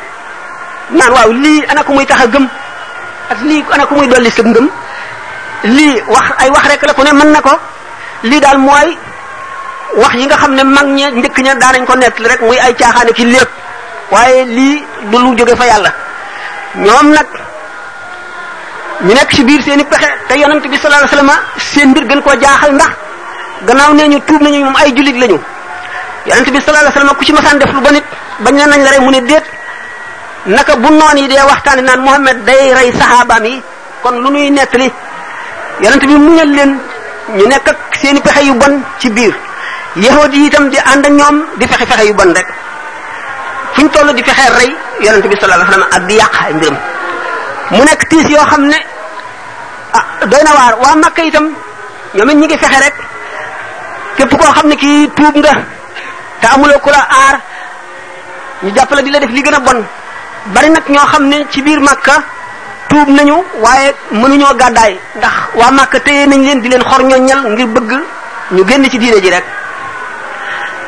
naan 0.98 1.12
waaw 1.16 1.32
li 1.44 1.54
ana 1.72 1.82
ko 1.86 1.92
muy 1.94 2.06
taxa 2.06 2.28
gem 2.34 2.46
ak 3.32 3.40
li 3.50 3.58
ana 3.74 3.84
ko 3.88 3.94
muy 3.96 4.08
doli 4.12 4.30
sa 4.32 4.44
gem 4.44 4.68
li 5.78 5.90
wax 6.12 6.28
ay 6.44 6.50
wax 6.56 6.64
rek 6.72 6.82
la 6.88 6.94
ko 6.98 7.02
ne 7.04 7.12
man 7.12 7.30
nako 7.36 7.54
li 8.30 8.38
dal 8.44 8.60
moy 8.68 8.88
wax 10.02 10.14
yi 10.20 10.26
nga 10.28 10.38
xamne 10.44 10.64
mag 10.64 10.88
ñe 10.98 11.06
ndek 11.20 11.38
ñe 11.46 11.52
da 11.56 11.68
nañ 11.72 11.84
ko 11.86 11.96
net 11.96 12.16
rek 12.20 12.42
muy 12.42 12.60
ay 12.60 12.74
tiaxane 12.76 13.12
ki 13.18 13.26
lepp 13.32 13.52
waye 14.12 14.46
li 14.56 14.70
du 15.12 15.18
lu 15.24 15.30
joge 15.38 15.56
fa 15.56 15.66
yalla 15.72 15.92
ñom 16.86 17.08
nak 17.16 17.28
ñu 19.06 19.12
nek 19.16 19.30
ci 19.36 19.42
bir 19.48 19.62
seeni 19.64 19.84
pexé 19.84 20.13
te 20.28 20.36
yonent 20.42 20.60
bi 20.72 20.78
sallallahu 20.78 21.04
alayhi 21.06 21.12
wasallam 21.16 21.32
seen 21.58 21.90
mbir 21.92 22.04
gën 22.10 22.22
koo 22.24 22.36
jaaxal 22.42 22.72
ndax 22.78 22.92
gannaaw 23.68 23.92
nee 23.98 24.08
ñu 24.12 24.20
tuub 24.28 24.42
nañu 24.44 24.60
moom 24.66 24.76
ay 24.82 24.90
jullit 24.96 25.18
lañu 25.22 25.40
yonent 26.28 26.48
bi 26.54 26.60
sallallahu 26.62 26.86
la 26.86 26.92
wasallam 26.94 27.16
ku 27.18 27.24
ci 27.28 27.34
masaan 27.34 27.58
def 27.62 27.72
lu 27.76 27.82
ba 27.86 27.92
nit 27.92 28.06
bañ 28.44 28.56
na 28.58 28.66
nañ 28.72 28.82
la 28.86 28.90
rey 28.94 29.00
mu 29.06 29.12
ne 29.12 29.20
déet 29.30 29.44
naka 30.56 30.76
bu 30.76 30.90
noon 31.00 31.18
yi 31.24 31.28
dee 31.32 31.42
waxtaani 31.50 31.82
naan 31.88 32.00
Muhammad 32.06 32.38
day 32.48 32.74
rey 32.78 32.90
saxaabaam 33.00 33.44
yi 33.46 33.62
kon 34.04 34.16
lu 34.24 34.30
nuy 34.36 34.50
nettali 34.52 34.92
yonent 35.84 36.04
bi 36.10 36.16
muñal 36.26 36.50
leen 36.58 36.72
ñu 37.38 37.46
nekk 37.48 37.68
seeni 38.02 38.20
pexe 38.26 38.42
yu 38.48 38.54
bon 38.62 38.74
ci 39.00 39.10
biir 39.10 39.36
yahudi 40.06 40.38
yi 40.42 40.48
itam 40.48 40.70
di 40.70 40.78
ànd 40.92 41.06
ak 41.06 41.12
ñoom 41.20 41.38
di 41.60 41.68
fexe 41.68 41.86
fexe 41.90 42.06
yu 42.10 42.14
bon 42.20 42.32
rek 42.38 42.48
fu 43.74 43.82
ñu 43.82 43.90
toll 43.94 44.10
di 44.18 44.24
fexee 44.28 44.50
rey 44.60 44.72
yonent 45.06 45.26
bi 45.32 45.36
sallallahu 45.40 45.72
alayhi 45.72 45.72
wasallam 45.72 45.94
ak 45.96 46.02
di 46.08 46.16
yàq 46.22 46.34
ay 46.46 46.54
mbiram 46.54 46.78
mu 47.72 47.84
ah 49.98 50.06
doy 50.30 50.42
na 50.46 50.52
waar 50.58 50.74
waa 50.84 50.96
Makka 50.98 51.22
itam 51.30 51.46
ñoom 52.14 52.30
it 52.30 52.36
ñu 52.38 52.46
ngi 52.48 52.58
fexe 52.58 52.80
rek 52.84 52.96
képp 54.18 54.32
koo 54.40 54.52
xam 54.54 54.68
ne 54.70 54.76
ki 54.76 55.10
tuub 55.16 55.36
nga 55.38 55.54
te 56.42 56.46
amuloo 56.54 56.80
ku 56.84 56.90
la 56.90 57.02
aar 57.08 57.36
ñu 58.64 58.70
jàppale 58.76 59.02
di 59.04 59.12
la 59.12 59.20
def 59.20 59.30
li 59.30 59.42
gën 59.42 59.54
a 59.56 59.60
bon 59.60 59.80
bari 60.54 60.70
nag 60.70 60.84
ñoo 60.90 61.06
xam 61.12 61.24
ne 61.30 61.38
ci 61.52 61.62
biir 61.62 61.80
Makka 61.80 62.16
tuub 62.90 63.10
nañu 63.10 63.36
waaye 63.64 63.96
mënuñoo 64.12 64.54
gàddaay 64.60 64.94
ndax 65.18 65.36
waa 65.56 65.72
Makka 65.72 66.00
téye 66.00 66.26
nañ 66.26 66.42
leen 66.46 66.62
di 66.62 66.70
leen 66.70 66.84
xor 66.84 67.02
ñoo 67.04 67.20
ñal 67.28 67.42
ngir 67.54 67.68
bëgg 67.68 67.92
ñu 68.52 68.64
génn 68.68 68.84
ci 68.90 68.98
diine 68.98 69.20
ji 69.22 69.30
rek 69.30 69.46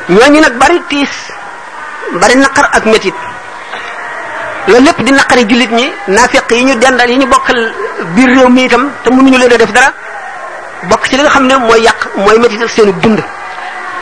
ñoo 0.09 0.19
ñooñu 0.19 0.39
nag 0.41 0.53
bari 0.59 0.81
tiis 0.89 1.09
bari 2.21 2.35
naqar 2.37 2.69
ak 2.73 2.85
métit 2.85 3.15
loolu 4.67 4.83
lépp 4.85 4.99
di 5.03 5.11
naqari 5.11 5.45
jullit 5.49 5.71
ñi 5.71 5.91
naafeq 6.07 6.49
yi 6.51 6.63
ñu 6.63 6.75
dendal 6.79 7.09
yi 7.09 7.17
ñu 7.17 7.25
bokkal 7.27 7.73
biir 8.15 8.29
réew 8.29 8.49
mi 8.49 8.63
itam 8.65 8.91
te 9.03 9.09
ñu 9.11 9.37
leen 9.37 9.47
def 9.49 9.71
dara 9.71 9.93
bokk 10.89 11.05
ci 11.07 11.15
li 11.15 11.21
nga 11.21 11.29
xam 11.31 11.47
ne 11.47 11.55
mooy 11.57 11.81
yàq 11.81 12.07
mooy 12.15 12.37
métital 12.39 12.69
seenu 12.69 12.91
dund 13.01 13.19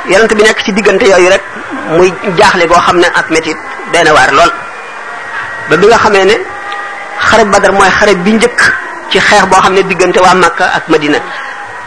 yonent 0.06 0.34
bi 0.36 0.44
nekk 0.44 0.60
ci 0.64 0.74
diggante 0.74 1.04
yooyu 1.04 1.30
rek 1.30 1.44
muy 1.92 2.14
jaaxle 2.38 2.68
goo 2.68 2.76
xam 2.80 2.98
ne 2.98 3.06
ak 3.08 3.30
métit 3.30 3.58
day 3.92 4.04
na 4.04 4.14
waar 4.14 4.32
lool 4.32 4.52
ba 5.70 5.78
bi 5.78 5.88
nga 5.88 5.98
xamee 5.98 6.26
ne 6.26 6.36
xare 7.20 7.44
ba 7.46 7.52
Badar 7.52 7.72
mooy 7.72 7.90
xare 7.90 8.16
bi 8.16 8.32
njëkk 8.34 8.62
ci 9.10 9.20
xeex 9.20 9.46
boo 9.46 9.60
xam 9.60 9.74
ne 9.74 9.82
diggante 9.84 10.18
waa 10.20 10.34
Makka 10.34 10.66
ak 10.76 10.84
Madina 10.88 11.18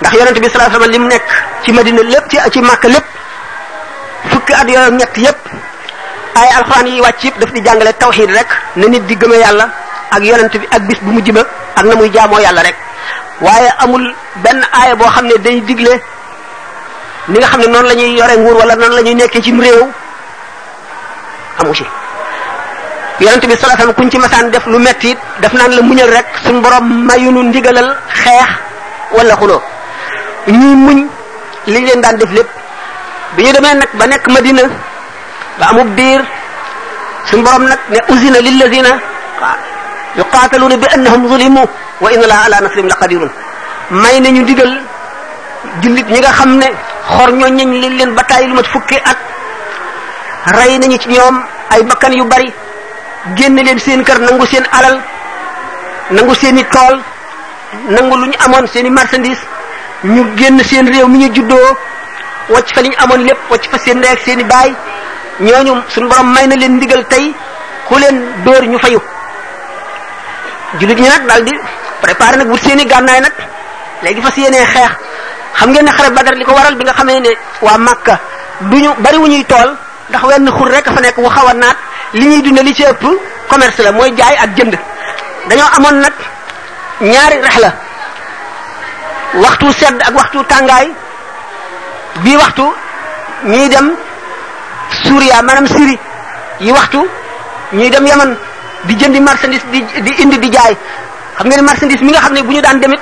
ndax 0.00 0.12
yonent 0.14 0.38
bi 0.40 0.48
sallallahu 0.50 0.76
alayhi 0.76 0.76
wasallam 0.76 0.90
li 0.92 0.98
mu 0.98 1.08
nekk 1.08 1.28
ci 1.64 1.72
Madina 1.72 2.02
lépp 2.02 2.28
ci 2.30 2.38
ci 2.52 2.60
Makka 2.60 2.88
lépp 2.88 3.04
fukki 4.30 4.52
at 4.52 4.68
yooyu 4.68 4.90
ñett 4.96 5.16
yépp 5.16 5.36
ay 6.38 6.48
alxuraan 6.58 6.86
yi 6.86 7.00
wàcc 7.00 7.22
yëpp 7.26 7.36
daf 7.40 7.50
di 7.54 7.60
jàngale 7.64 7.92
tawxiid 8.02 8.30
rek 8.38 8.48
na 8.80 8.86
nit 8.92 9.02
di 9.08 9.14
gëme 9.20 9.36
yàlla 9.44 9.66
ak 10.14 10.22
yonent 10.28 10.52
bi 10.60 10.66
ak 10.70 10.82
bis 10.88 10.98
bu 11.04 11.10
mujj 11.16 11.28
ba 11.36 11.42
ak 11.74 11.84
na 11.88 11.94
muy 11.96 12.10
jaamoo 12.12 12.38
yàlla 12.44 12.62
rek 12.68 12.76
waaye 13.40 13.68
amul 13.82 14.04
benn 14.44 14.60
aaya 14.78 14.94
boo 15.00 15.08
xam 15.14 15.26
ne 15.26 15.36
day 15.44 15.60
digle 15.68 15.92
ni 17.28 17.36
nga 17.38 17.46
xam 17.50 17.60
ne 17.60 17.66
noonu 17.72 17.88
lañuy 17.88 18.08
ñuy 18.08 18.18
yore 18.20 18.34
nguur 18.36 18.56
wala 18.60 18.74
noon 18.76 18.92
lañuy 18.96 19.14
ñuy 19.14 19.20
nekkee 19.22 19.42
cim 19.42 19.58
réew 19.64 19.82
amu 21.58 21.74
ci 21.74 21.84
yonent 23.20 23.44
bi 23.48 23.54
sallallahu 23.56 23.82
alayhi 23.82 23.94
kuñ 23.98 24.08
ci 24.12 24.18
masaan 24.18 24.50
def 24.52 24.64
lu 24.72 24.78
metti 24.78 25.08
it 25.12 25.18
daf 25.40 25.52
naan 25.58 25.72
la 25.76 25.80
muñal 25.88 26.10
rek 26.16 26.26
suñ 26.44 26.60
borom 26.60 26.84
mayunu 27.06 27.40
ndigalal 27.48 27.88
xeex 28.22 28.50
wala 29.16 29.34
xuloo 29.40 29.62
ñuy 30.48 30.76
muñ 30.86 30.98
liñ 31.72 31.84
leen 31.86 32.00
daan 32.04 32.16
def 32.20 32.30
lépp 32.36 32.50
bi 33.36 33.42
ñu 33.44 33.52
demee 33.52 33.74
nag 33.80 33.88
ba 33.98 34.04
nekk 34.06 34.28
Madina 34.34 34.62
ba 35.58 35.66
amub 35.72 35.88
biir 35.96 36.20
suñ 37.28 37.42
borom 37.44 37.64
nag 37.70 37.80
ne 37.90 37.98
usina 38.12 38.38
lillazina 38.46 38.92
yuqaataluuna 40.18 40.76
bi 40.82 40.86
annahum 40.94 41.22
zulimu 41.28 41.62
wa 42.02 42.12
inna 42.12 42.26
laa 42.32 42.42
ala 42.46 42.60
nasrim 42.62 42.86
la 42.88 42.96
qadirun 43.00 43.30
may 43.90 44.20
nañu 44.20 44.42
digal 44.44 44.72
jullit 45.82 46.06
ñi 46.12 46.20
nga 46.20 46.32
xam 46.38 46.50
ne 46.60 46.68
xor 47.14 47.30
ñoo 47.38 47.48
ñañ 47.58 47.68
liñ 47.82 47.92
leen 47.98 48.10
bataay 48.18 48.44
lu 48.48 48.54
mat 48.58 48.66
fukkee 48.72 49.00
at 49.10 49.18
rey 50.56 50.78
nañu 50.78 50.96
ci 51.02 51.08
ñoom 51.08 51.36
ay 51.72 51.82
bakkan 51.88 52.12
yu 52.18 52.24
bari 52.24 52.52
génn 53.36 53.56
leen 53.66 53.78
seen 53.78 54.02
kër 54.06 54.18
nangu 54.26 54.46
seen 54.46 54.64
alal 54.78 54.96
nangu 56.16 56.34
seen 56.40 56.56
tool 56.74 56.96
nangu 57.94 58.14
lu 58.20 58.26
ñu 58.32 58.36
amoon 58.44 58.66
seen 58.72 58.86
i 58.88 59.36
ñu 60.06 60.20
génn 60.38 60.58
seen 60.70 60.86
réew 60.92 61.06
mi 61.08 61.18
ñu 61.18 61.30
juddoo 61.34 61.68
wacc 62.54 62.68
fa 62.74 62.80
li 62.82 62.90
amoon 63.02 63.22
lépp 63.28 63.40
wacc 63.50 63.64
fa 63.70 63.78
seen 63.84 63.98
ndey 63.98 64.16
seen 64.24 64.42
baay 64.52 64.72
ñooñu 65.40 65.74
suñu 65.88 66.08
borom 66.08 66.26
may 66.32 66.46
na 66.46 66.56
leen 66.56 66.76
ndigal 66.80 67.04
tey 67.08 67.34
ku 67.88 67.98
leen 67.98 68.24
dóor 68.44 68.64
ñu 68.66 68.78
fayu 68.78 68.98
jullit 70.80 70.96
ñi 70.98 71.08
nag 71.08 71.26
daal 71.26 71.44
di 71.44 71.52
préparé 72.00 72.36
nag 72.38 72.48
wut 72.50 72.58
seen 72.60 72.78
i 72.80 72.84
gànnaay 72.86 73.20
nag 73.20 73.32
léegi 74.02 74.22
fas 74.22 74.36
yéenee 74.38 74.64
xeex 74.64 74.90
xam 75.54 75.70
ngeen 75.70 75.84
ne 75.84 75.92
xare 75.92 76.10
Badar 76.10 76.34
li 76.36 76.44
ko 76.44 76.52
waral 76.54 76.74
bi 76.76 76.84
nga 76.84 76.92
xamee 76.94 77.20
ne 77.20 77.30
waa 77.60 77.78
Makka 77.78 78.18
duñu 78.60 78.90
bari 78.98 79.16
wu 79.18 79.26
ñuy 79.26 79.44
tool 79.44 79.70
ndax 80.08 80.22
wenn 80.24 80.50
xur 80.56 80.68
rek 80.70 80.86
fa 80.94 81.00
nekk 81.02 81.18
wu 81.18 81.28
xaw 81.28 81.46
a 81.48 81.54
naat 81.54 81.76
li 82.14 82.26
ñuy 82.28 82.42
dund 82.42 82.58
li 82.64 82.74
ci 82.74 82.84
ëpp 82.84 83.04
commerce 83.48 83.82
la 83.82 83.92
mooy 83.92 84.12
jaay 84.16 84.36
ak 84.36 84.50
jënd 84.56 84.74
dañoo 85.48 85.68
amoon 85.76 86.00
nag 86.00 86.12
ñaari 87.00 87.36
rex 87.42 87.58
la 87.58 87.72
waxtu 89.34 89.72
sedd 89.72 90.00
ak 90.02 90.14
waxtu 90.16 90.44
tàngaay 90.44 90.88
bi 92.24 92.36
waxtu 92.36 92.72
ñiy 93.44 93.68
dem 93.68 93.96
Suuriya 95.04 95.42
maanaam 95.42 95.66
Syrie 95.66 95.98
yi 96.62 96.70
waxtu 96.72 97.02
ñuy 97.72 97.90
dem 97.90 98.06
Yaman 98.06 98.30
di 98.86 98.94
jëndi 98.94 99.20
marchandise 99.20 99.66
di 99.72 99.80
di 100.02 100.12
indi 100.22 100.38
di 100.38 100.48
jaay 100.50 100.74
xam 101.36 101.46
nga 101.48 101.56
ne 101.56 101.62
marchandise 101.62 102.02
mi 102.04 102.10
nga 102.12 102.20
xam 102.26 102.32
ne 102.34 102.42
bu 102.42 102.52
ñu 102.52 102.60
daan 102.62 102.78
demit 102.80 103.00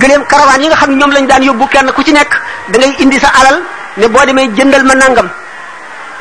gëleem 0.00 0.22
karawaan 0.28 0.62
yi 0.62 0.68
nga 0.68 0.76
xam 0.76 0.90
ne 0.92 0.96
ñoom 1.00 1.12
lañu 1.12 1.26
daan 1.28 1.42
yóbbu 1.42 1.64
kenn 1.68 1.88
ku 1.94 2.02
ci 2.04 2.12
nekk 2.12 2.30
da 2.68 2.78
indi 2.86 3.18
sa 3.18 3.30
alal 3.40 3.58
ne 3.96 4.06
boo 4.08 4.24
demee 4.24 4.48
jëndal 4.54 4.84
ma 4.84 4.94
nangam 4.94 5.28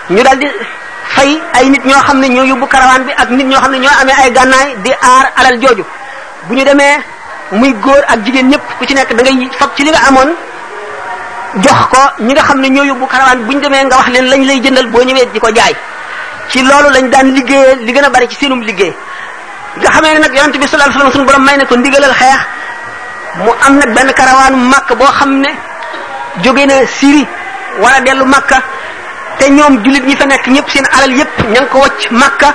ñu 0.10 0.22
daal 0.24 0.38
di 0.40 0.48
ay 1.56 1.70
nit 1.70 1.84
ñoo 1.86 2.02
xam 2.08 2.18
ne 2.20 2.28
ñoo 2.28 2.44
yóbbu 2.46 2.66
karawaan 2.68 3.04
bi 3.06 3.12
ak 3.16 3.30
nit 3.30 3.46
ñoo 3.48 3.62
xam 3.62 3.72
ne 3.72 3.78
ñoo 3.80 3.96
amee 4.02 4.16
ay 4.18 4.32
gànnaay 4.32 4.70
di 4.84 4.90
aar 5.02 5.26
alal 5.36 5.60
jooju 5.62 5.86
bu 6.48 6.54
ñu 6.56 6.64
demee 6.64 6.98
muy 7.52 7.72
góor 7.84 8.02
ak 8.08 8.24
jigéen 8.26 8.50
ñëpp 8.50 8.66
ku 8.80 8.86
ci 8.88 8.94
nekk 8.94 9.14
da 9.14 9.22
ngay 9.24 9.50
fab 9.60 9.70
ci 9.76 9.84
li 9.84 9.92
nga 9.92 10.08
amoon 10.10 10.32
jox 11.62 11.82
ko 11.94 12.00
ñi 12.24 12.34
nga 12.34 12.42
xam 12.48 12.58
ne 12.62 12.68
ñoo 12.70 12.86
yóbbu 12.90 13.06
karawaan 13.06 13.40
bu 13.46 13.52
ñu 13.54 13.60
demee 13.62 13.84
nga 13.86 13.96
wax 13.98 14.08
leen 14.14 14.26
lañ 14.32 14.42
lay 14.48 14.60
jëndal 14.64 14.88
boo 14.92 15.04
ñëwee 15.04 15.28
di 15.34 15.40
ko 15.40 15.50
jaay 15.56 15.76
ci 16.50 16.60
loolu 16.70 16.90
lañ 16.96 17.08
daan 17.10 17.28
liggéeyee 17.36 17.76
li 17.86 17.94
gën 17.94 18.06
a 18.06 18.10
bari 18.10 18.28
ci 18.28 18.36
seenum 18.40 18.62
liggéey 18.62 18.94
nga 19.80 19.90
xamee 19.92 20.14
ne 20.14 20.20
nag 20.20 20.34
yonent 20.36 20.58
bi 20.58 20.66
sallallahu 20.68 20.90
alayhi 20.90 21.06
wasallam 21.06 21.14
suñu 21.14 21.26
borom 21.26 21.44
may 21.46 21.58
na 21.58 21.66
ko 21.66 21.76
ndigalal 21.78 22.14
xeex 22.20 22.42
mu 23.44 23.52
am 23.68 23.74
nag 23.78 23.94
benn 23.96 24.14
karawaanu 24.14 24.58
màkk 24.72 24.90
boo 24.98 25.12
xam 25.20 25.32
ne 25.44 25.50
jóge 26.44 26.66
na 26.66 26.76
Syrie 26.88 27.28
wala 27.82 28.00
dellu 28.02 28.26
màkka 28.26 28.58
te 29.38 29.50
ñoom 29.50 29.84
jullit 29.84 30.04
ñi 30.06 30.16
fa 30.16 30.26
nekk 30.26 30.48
ñëpp 30.48 30.70
seen 30.72 30.86
alal 30.98 31.14
yëpp 31.20 31.38
ña 31.54 31.62
ngi 31.62 31.68
ko 31.70 31.78
wacc 31.80 32.12
màkka 32.12 32.48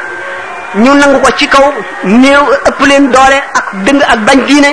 ñu 0.74 0.92
nangu 0.94 1.20
ko 1.20 1.30
ci 1.38 1.46
kaw 1.46 1.72
néew 2.02 2.42
ëpp 2.68 2.80
leen 2.86 3.10
doole 3.10 3.38
ak 3.54 3.64
dëng 3.84 4.02
ak 4.02 4.18
bañ 4.26 4.38
diine 4.46 4.70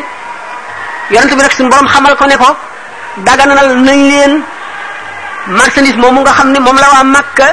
yonent 1.11 1.31
bi 1.35 1.41
nag 1.45 1.51
suñu 1.51 1.69
borom 1.69 1.87
xamal 1.87 2.15
ko 2.17 2.25
ne 2.25 2.37
ko 2.37 2.57
na 3.17 3.23
daganal 3.23 3.67
nañ 3.87 3.99
leen 4.11 4.33
marchandise 5.57 5.95
moomu 5.97 6.19
nga 6.21 6.33
xam 6.37 6.49
ne 6.53 6.59
moom 6.59 6.75
la 6.77 6.87
waa 6.93 7.03
Makka 7.03 7.47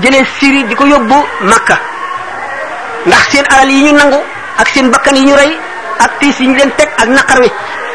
jëlee 0.00 0.24
siri 0.40 0.64
di 0.64 0.74
ko 0.74 0.84
yóbbu 0.86 1.16
Makka 1.44 1.76
ndax 3.06 3.24
seen 3.30 3.44
alal 3.52 3.68
yi 3.70 3.82
ñu 3.84 3.92
nangu 3.92 4.18
ak 4.58 4.68
seen 4.68 4.90
bakkan 4.90 5.16
yi 5.16 5.24
ñu 5.26 5.34
rey 5.36 5.52
ak 6.00 6.18
tiis 6.20 6.36
yi 6.40 6.46
ñu 6.48 6.56
leen 6.56 6.70
teg 6.76 6.88
ak 6.96 7.08
naqar 7.08 7.40
wi 7.40 7.50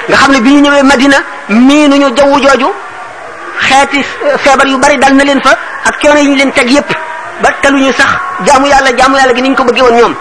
nga 0.08 0.18
xam 0.18 0.32
ne 0.34 0.40
bi 0.42 0.54
ñu 0.54 0.60
ñëwee 0.62 0.84
Madina 0.84 1.18
mii 1.50 1.88
nu 1.90 1.96
ñu 1.98 2.16
jawwu 2.16 2.38
jooju 2.44 2.70
xeeti 3.60 4.06
feebar 4.38 4.68
yu 4.68 4.78
bari 4.78 4.98
dal 4.98 5.14
na 5.16 5.24
leen 5.24 5.42
fa 5.42 5.58
ak 5.86 5.96
coono 6.02 6.20
yi 6.20 6.28
ñu 6.30 6.36
leen 6.36 6.52
teg 6.52 6.70
yépp 6.70 6.90
ba 7.42 7.50
taluñu 7.62 7.92
sax 7.94 8.10
jaamu 8.46 8.68
yàlla 8.68 8.92
jaamu 8.98 9.16
yàlla 9.18 9.34
gi 9.34 9.42
niñ 9.42 9.56
ko 9.56 9.64
bëggee 9.64 9.82
woon 9.82 9.96
ñoom 9.98 10.16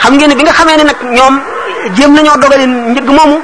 xam 0.00 0.14
ngeen 0.14 0.34
bi 0.36 0.42
nga 0.42 0.52
xamee 0.52 0.76
ne 0.76 0.84
nag 0.84 0.96
ñoom 1.16 1.40
jéem 1.96 2.12
nañoo 2.14 2.36
dogale 2.36 2.66
njëg 2.66 3.08
moomu 3.08 3.40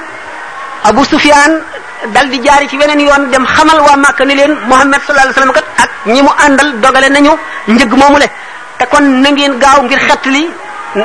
Abu 0.83 1.05
Sufyaan 1.05 1.61
dal 2.09 2.27
di 2.33 2.39
jaari 2.41 2.69
ci 2.69 2.77
weneen 2.81 3.01
yoon 3.01 3.31
dem 3.31 3.45
xamal 3.45 3.81
waa 3.81 3.97
Màkka 3.97 4.25
ni 4.25 4.35
leen 4.35 4.57
Muhammad 4.69 5.01
sallallahu 5.05 5.29
alayhi 5.29 5.37
wasallam 5.37 5.53
kat 5.55 5.67
ak 5.77 5.91
ñi 6.07 6.23
mu 6.23 6.33
àndal 6.47 6.73
dogale 6.81 7.09
nañu 7.13 7.33
njëg 7.69 7.93
moomu 7.93 8.19
le 8.19 8.27
te 8.79 8.85
kon 8.89 9.05
na 9.21 9.29
ngeen 9.31 9.59
gaaw 9.61 9.83
ngir 9.85 9.99
xettali 10.09 10.49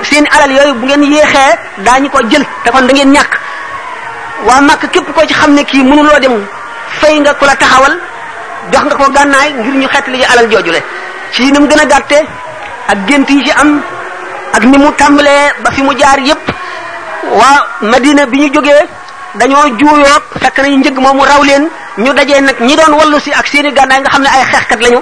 seen 0.04 0.26
alal 0.32 0.52
yooyu 0.52 0.74
bu 0.80 0.86
ngeen 0.86 1.04
yéexee 1.04 1.58
daañu 1.84 2.10
ko 2.10 2.20
jël 2.30 2.46
te 2.64 2.70
kon 2.72 2.82
da 2.88 2.94
ngeen 2.94 3.12
ñàkk 3.12 3.32
waa 4.46 4.62
Màkka 4.62 4.88
képp 4.88 5.12
ko 5.14 5.22
ci 5.28 5.34
xam 5.34 5.52
ne 5.54 5.64
kii 5.64 5.84
mënuloo 5.84 6.20
dem 6.20 6.36
fay 7.02 7.20
nga 7.20 7.34
ku 7.36 7.46
la 7.46 7.56
taxawal 7.56 7.96
jox 8.72 8.84
nga 8.86 8.96
ko 8.96 9.12
gànnaay 9.12 9.52
ngir 9.52 9.74
ñu 9.84 9.88
xettali 9.88 10.18
ji 10.18 10.24
alal 10.24 10.48
jooju 10.48 10.72
le 10.72 10.82
ci 11.34 11.52
ni 11.52 11.68
gën 11.68 11.80
a 11.80 11.86
gàtte 11.86 12.18
ak 12.88 12.98
gént 13.08 13.28
yi 13.30 13.44
ci 13.44 13.52
am 13.52 13.82
ak 14.54 14.64
ni 14.64 14.78
mu 14.78 14.92
tàmbalee 14.94 15.52
ba 15.62 15.72
fi 15.72 15.82
mu 15.84 15.92
jaar 16.00 16.20
yépp 16.20 16.44
waa 17.40 17.58
Madina 17.82 18.26
bi 18.26 18.38
ñu 18.40 18.54
jógee 18.54 19.04
dañoo 19.40 19.66
juuyoot 19.80 20.24
fekk 20.42 20.58
nañu 20.64 20.78
njëg 20.82 20.98
moomu 21.00 21.24
raw 21.32 21.44
leen 21.44 21.68
ñu 21.98 22.14
dajee 22.14 22.42
nag 22.42 22.58
ñi 22.60 22.76
doon 22.76 22.94
wallu 23.00 23.20
si 23.20 23.32
ak 23.32 23.48
seeni 23.48 23.72
gànnaay 23.74 24.00
nga 24.02 24.10
xam 24.12 24.22
ne 24.24 24.30
ay 24.36 24.44
xeexkat 24.52 24.82
lañu 24.86 25.00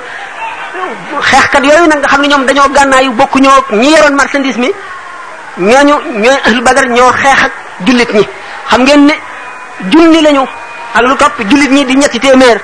xeexkat 1.22 1.64
yooyu 1.68 1.88
nag 1.88 2.00
nga 2.00 2.08
xam 2.10 2.22
ne 2.22 2.28
ñoom 2.28 2.46
dañoo 2.46 2.70
gànnaayu 2.70 3.12
bokku 3.12 3.40
ñoo 3.40 3.62
ñi 3.74 3.90
yoroon 3.96 4.16
marchandise 4.16 4.58
mi 4.58 4.70
ñooñu 5.58 5.96
ñooy 6.22 6.38
ahlu 6.46 6.62
badar 6.64 6.86
ñoo 6.90 7.12
xeex 7.14 7.40
ak 7.44 7.52
jullit 7.86 8.12
ñi 8.14 8.28
xam 8.70 8.82
ngeen 8.82 9.06
ne 9.06 9.14
junni 9.94 10.22
lañu 10.22 10.44
ak 10.96 11.02
lu 11.02 11.16
topp 11.16 11.36
jullit 11.50 11.70
ñi 11.72 11.86
di 11.86 11.94
ñetti 11.96 12.20
téeméer 12.20 12.60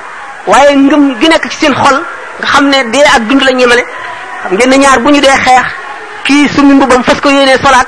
waaye 0.47 0.75
ngëm 0.75 1.19
gi 1.19 1.27
nekk 1.27 1.49
ci 1.51 1.57
seen 1.59 1.73
xol 1.75 1.97
nga 2.39 2.47
xam 2.47 2.65
ne 2.69 2.83
dee 2.91 3.05
ak 3.15 3.21
dund 3.27 3.41
lañ 3.43 3.59
yemale 3.59 3.83
xam 4.43 4.53
ngeen 4.53 4.69
ne 4.69 4.77
ñaar 4.77 4.99
bu 4.99 5.09
ñu 5.11 5.21
dee 5.21 5.37
xeex 5.45 5.65
kii 6.23 6.49
sumi 6.55 6.73
mbubam 6.73 7.03
fas 7.03 7.19
ko 7.21 7.29
yéenee 7.29 7.57
solaat 7.57 7.87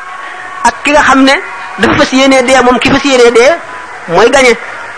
ak 0.65 0.75
ki 0.83 0.91
nga 0.91 1.01
xam 1.01 1.21
ne 1.23 1.33
dafa 1.79 1.97
fas 1.97 2.11
yéenee 2.13 2.43
dee 2.43 2.61
moom 2.63 2.77
ki 2.79 2.89
fas 2.91 3.03
yéenee 3.05 3.31
dee 3.31 3.51
mooy 4.09 4.29
gañe 4.29 4.53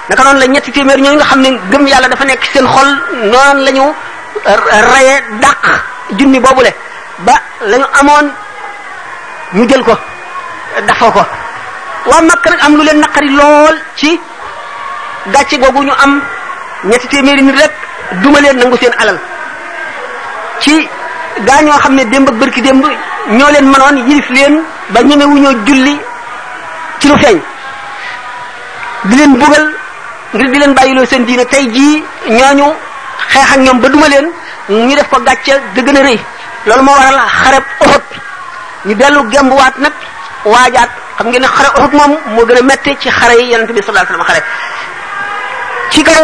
naka 0.10 0.24
noonu 0.24 0.40
la 0.40 0.46
ñetti 0.48 0.72
téeméer 0.72 1.00
ñooñu 1.02 1.18
nga 1.18 1.26
xam 1.26 1.42
ne 1.42 1.50
gëm 1.72 1.88
yàlla 1.88 2.08
dafa 2.08 2.26
nekk 2.26 2.44
seen 2.54 2.66
xol 2.68 2.88
noonu 3.32 3.64
la 3.66 3.72
ñu 3.72 3.84
raye 4.92 5.16
dàq 5.42 5.64
junni 6.20 6.40
boobule 6.40 6.72
ba 7.26 7.34
lañu 7.62 7.86
amoon 8.00 8.28
ñu 9.54 9.68
jël 9.70 9.84
ko 9.84 9.94
dafoo 10.88 11.12
ko 11.12 11.26
waa 12.06 12.22
Makka 12.22 12.50
nag 12.50 12.60
am 12.62 12.76
lu 12.78 12.84
leen 12.84 13.00
naqari 13.00 13.30
lool 13.30 13.78
ci 13.96 14.20
gàcce 15.32 15.56
googu 15.60 15.84
ñu 15.84 15.92
am 16.04 16.22
ñetti 16.86 17.08
téeméeri 17.08 17.42
nit 17.44 17.58
rek 17.60 17.72
duma 18.22 18.40
leen 18.40 18.58
nangu 18.58 18.78
seen 18.78 18.94
alal 19.00 19.20
ci 20.60 20.88
gaa 21.46 21.62
ñoo 21.62 21.78
xam 21.80 21.96
ne 21.96 22.06
démb 22.06 22.28
ak 22.30 22.36
bërki 22.36 22.62
démb 22.62 22.86
ñoo 23.32 23.52
leen 23.52 23.66
mënoon 23.68 23.98
yilif 24.08 24.30
leen 24.30 24.62
ba 24.90 25.02
ñemewuñoo 25.04 25.54
julli 25.68 26.00
ci 27.00 27.08
lu 27.10 27.18
feeñ 27.18 27.42
di 29.08 29.16
leen 29.20 29.32
bugal 29.36 29.64
ngir 30.34 30.48
di 30.54 30.58
leen 30.60 30.74
bàyyiloo 30.74 31.06
seen 31.06 31.26
diine 31.28 31.46
tey 31.46 31.66
jii 31.76 32.04
ñooñu 32.38 32.68
xeex 33.32 33.48
ak 33.54 33.60
ñoom 33.60 33.80
ba 33.80 33.88
duma 33.90 34.08
leen 34.08 34.28
ñu 34.70 34.96
def 34.96 35.08
ko 35.10 35.20
gàcce 35.22 35.54
gën 35.76 35.98
a 35.98 36.04
rëy 36.08 36.20
loolu 36.66 36.84
moo 36.84 36.94
waral 36.96 37.20
xareb 37.44 37.64
Uhud 37.84 38.04
ñu 38.86 38.94
dellu 39.00 39.22
gembuwaat 39.32 39.76
nag 39.80 39.94
waajaat 40.46 40.90
xam 41.18 41.28
ngeen 41.28 41.42
ne 41.42 41.48
xare 41.48 41.70
Uhud 41.80 41.94
moom 42.00 42.12
moo 42.36 42.46
gën 42.48 42.58
a 42.58 42.62
metti 42.62 42.96
ci 43.00 43.10
xare 43.10 43.36
yi 43.40 43.52
yonent 43.52 43.72
bi 43.74 43.82
sallallahu 43.82 44.08
alayhi 44.08 44.24
wasallam 44.24 44.28
xare 44.28 44.42
ci 45.92 46.04
kaw 46.04 46.24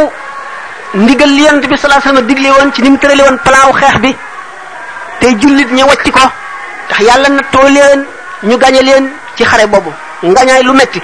ndigal 0.93 1.29
li 1.29 1.43
yonent 1.43 1.65
bi 1.67 1.75
sallallahu 1.75 2.01
alayhi 2.01 2.07
wasallam 2.07 2.27
digle 2.27 2.50
woon 2.57 2.71
ci 2.74 2.81
ni 2.81 2.89
mu 2.89 2.98
tërale 2.98 3.21
woon 3.24 3.38
palaaw 3.43 3.71
xeex 3.74 3.95
bi 4.00 4.15
tey 5.19 5.36
jullit 5.39 5.69
ña 5.77 5.83
wàcc 5.86 6.12
ko 6.12 6.25
ndax 6.88 7.00
yàlla 7.07 7.29
na 7.29 7.41
too 7.51 7.67
leen 7.67 8.05
ñu 8.43 8.57
gañe 8.57 8.81
leen 8.81 9.05
ci 9.36 9.43
xare 9.45 9.67
boobu 9.67 9.91
ngañaay 10.24 10.63
lu 10.63 10.74
metti 10.74 11.01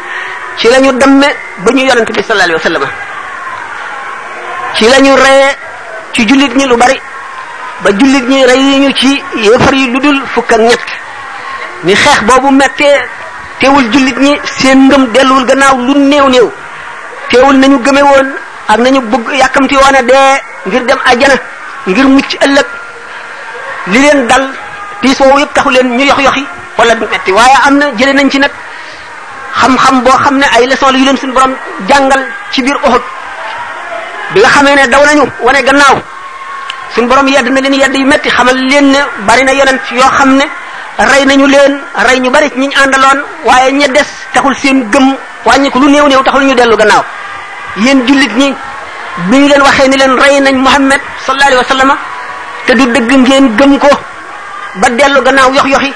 ci 0.57 0.67
lañu 0.69 0.91
ñu 0.91 0.99
ba 1.65 1.71
ñu 1.73 1.83
yonent 1.87 2.09
bi 2.15 2.21
sallallahu 2.27 2.59
alayhi 2.65 2.89
ci 4.73 4.85
la 5.09 5.15
reye 5.23 5.47
ci 6.13 6.25
jullit 6.27 6.55
ñi 6.55 6.65
lu 6.65 6.75
bari 6.77 6.99
ba 7.83 7.89
jullit 7.99 8.23
ñi 8.29 8.45
rey 8.45 8.79
ñu 8.79 8.91
ci 8.95 9.21
yéefar 9.35 9.73
yi 9.73 9.87
lu 9.91 9.99
dul 10.01 10.21
fukk 10.33 10.51
ak 10.53 10.59
ñett 10.59 10.79
ni 11.83 11.95
xeex 11.95 12.23
boobu 12.23 12.49
mettee 12.51 12.97
teewul 13.59 13.91
jullit 13.91 14.17
ñi 14.17 14.39
seen 14.43 14.87
ngëm 14.87 15.07
delluwul 15.13 15.45
gannaaw 15.45 15.77
lu 15.77 15.93
néew 15.97 16.29
néew 16.29 16.51
teewul 17.29 17.57
nañu 17.57 17.77
gëme 17.83 18.01
woon 18.01 18.29
ak 18.69 18.79
nañu 18.79 19.01
bëgg 19.01 19.33
yàkkamti 19.39 19.75
woon 19.75 19.95
a 19.99 20.01
dee 20.01 20.41
ngir 20.67 20.83
dem 20.87 20.97
ajjana 21.05 21.35
ngir 21.87 22.07
mucc 22.07 22.31
ëllëg 22.45 22.65
li 23.87 23.99
leen 23.99 24.27
dal 24.27 24.45
tiis 25.01 25.19
woowu 25.19 25.39
yëpp 25.39 25.53
taxu 25.53 25.69
leen 25.71 25.97
ñu 25.97 26.05
yox 26.05 26.19
yoxi 26.21 26.45
wala 26.77 26.95
metti 26.95 27.31
waaye 27.31 27.57
am 27.67 27.77
na 27.77 27.85
jële 27.97 28.13
nañ 28.13 28.29
ci 28.31 28.39
nag 28.39 28.51
xam-xam 29.59 29.95
boo 30.05 30.17
xam 30.23 30.35
ne 30.39 30.45
ay 30.55 30.65
lesol 30.67 30.95
yu 30.95 31.05
leen 31.05 31.17
suñu 31.17 31.33
borom 31.33 31.53
jàngal 31.89 32.21
ci 32.51 32.61
biir 32.61 32.75
Uhud 32.87 33.01
bi 34.33 34.41
nga 34.41 34.49
xamee 34.55 34.75
ne 34.79 34.83
daw 34.91 35.03
nañu 35.07 35.25
wane 35.45 35.61
gannaaw 35.67 35.95
suñu 36.95 37.07
borom 37.09 37.27
yedd 37.27 37.47
na 37.53 37.59
leen 37.61 37.73
yedd 37.81 37.93
yu 37.95 38.05
metti 38.11 38.29
xamal 38.35 38.55
leen 38.69 38.85
ne 38.93 38.99
bari 39.27 39.43
na 39.43 39.51
yonent 39.59 39.81
yoo 39.99 40.09
xam 40.17 40.29
ne 40.39 40.45
rey 41.09 41.23
nañu 41.25 41.47
leen 41.55 41.73
rey 42.07 42.19
ñu 42.19 42.29
bari 42.35 42.47
ci 42.49 42.59
ñi 42.59 42.67
àndaloon 42.81 43.19
waaye 43.47 43.71
ña 43.71 43.87
des 43.95 44.07
taxul 44.33 44.55
seen 44.61 44.77
gëm 44.91 45.07
wàññi 45.45 45.69
ko 45.71 45.79
lu 45.79 45.87
néew 45.91 46.07
néew 46.07 46.23
taxul 46.25 46.43
ñu 46.47 46.55
dellu 46.59 46.75
gannaaw 46.81 47.03
yéen 47.83 47.99
jullit 48.07 48.33
ñi 48.41 48.47
bi 49.29 49.37
ñu 49.37 49.47
leen 49.51 49.61
waxee 49.67 49.87
ni 49.87 49.97
leen 49.97 50.13
rey 50.23 50.39
nañ 50.41 50.55
Muhammad 50.65 51.01
sallallahu 51.25 51.47
alayhi 51.51 51.63
wa 51.63 51.67
sallam 51.73 51.91
te 52.65 52.71
du 52.77 52.85
dëgg 52.93 53.11
ngeen 53.17 53.55
gëm 53.57 53.77
ko 53.83 53.89
ba 54.81 54.87
dellu 54.89 55.19
gannaaw 55.25 55.51
yox 55.55 55.67
yoxi 55.73 55.93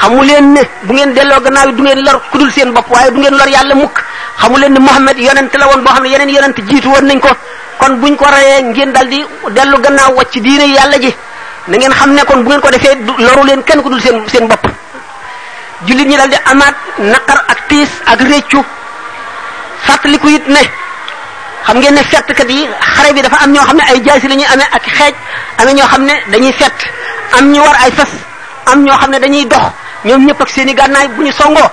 xamu 0.00 0.22
leen 0.28 0.46
ne 0.54 0.62
bu 0.88 0.92
ngeen 0.94 1.10
delloo 1.16 1.40
gannaaw 1.44 1.66
yi 1.68 1.72
du 1.76 1.82
ngeen 1.84 2.00
lor 2.06 2.18
kudul 2.30 2.50
seen 2.56 2.70
bopp 2.74 2.88
waaye 2.94 3.10
du 3.14 3.18
ngeen 3.20 3.34
lor 3.38 3.48
yàlla 3.54 3.74
mukk 3.74 3.96
xamu 4.40 4.56
leen 4.60 4.72
ne 4.74 4.80
Muhammad 4.86 5.16
yonent 5.26 5.52
la 5.60 5.66
woon 5.68 5.80
boo 5.84 5.92
xam 5.94 6.02
ne 6.04 6.08
yeneen 6.12 6.28
yonent 6.36 6.56
jiitu 6.68 6.88
woon 6.94 7.04
nañ 7.08 7.20
ko 7.20 7.28
kon 7.80 7.92
bu 7.96 8.00
buñ 8.06 8.16
ko 8.16 8.24
reyee 8.34 8.62
ngeen 8.62 8.90
dal 8.94 9.06
di 9.12 9.18
dellu 9.56 9.76
gannaaw 9.84 10.12
wàcc 10.18 10.34
diine 10.46 10.64
yàlla 10.76 10.96
ji 11.04 11.10
na 11.68 11.74
ngeen 11.76 11.92
xam 11.98 12.10
ne 12.16 12.22
kon 12.28 12.40
bu 12.42 12.48
ngeen 12.50 12.60
ko 12.64 12.70
defee 12.74 12.94
loru 13.26 13.42
leen 13.48 13.62
kenn 13.68 13.80
kudul 13.84 14.00
seen 14.04 14.16
seen 14.32 14.44
bopp. 14.50 14.62
jullit 15.86 16.06
ñi 16.10 16.16
dal 16.20 16.28
di 16.32 16.36
amaat 16.50 16.74
naqar 17.12 17.38
ak 17.52 17.58
tiis 17.68 17.90
ak 18.10 18.20
réccu 18.30 18.60
fàttaliku 19.86 20.28
it 20.36 20.46
ne 20.54 20.60
xam 21.66 21.76
ngeen 21.80 21.94
ne 21.96 22.02
fettkat 22.10 22.50
yi 22.56 22.66
xare 22.96 23.10
bi 23.14 23.20
dafa 23.24 23.36
am 23.44 23.50
ñoo 23.54 23.64
xam 23.68 23.76
ne 23.78 23.82
ay 23.90 23.98
jaasi 24.06 24.26
la 24.30 24.34
ñuy 24.40 24.48
amee 24.52 24.68
ak 24.76 24.84
xeej 24.96 25.14
amee 25.58 25.74
ñoo 25.76 25.86
xam 25.92 26.02
ne 26.08 26.14
dañuy 26.30 26.52
fett 26.60 26.78
am 27.38 27.44
ñu 27.52 27.62
ay 27.82 27.90
am 28.70 28.78
ñoo 28.84 28.96
xam 29.00 29.10
ne 29.12 29.18
dañuy 29.26 29.44
dox. 29.52 29.66
ñoom 30.04 30.26
ñëpp 30.26 30.40
ak 30.40 30.48
seen 30.48 30.68
i 30.68 30.74
gànnaay 30.74 31.08
bu 31.08 31.22
ñu 31.22 31.32
songoo 31.32 31.70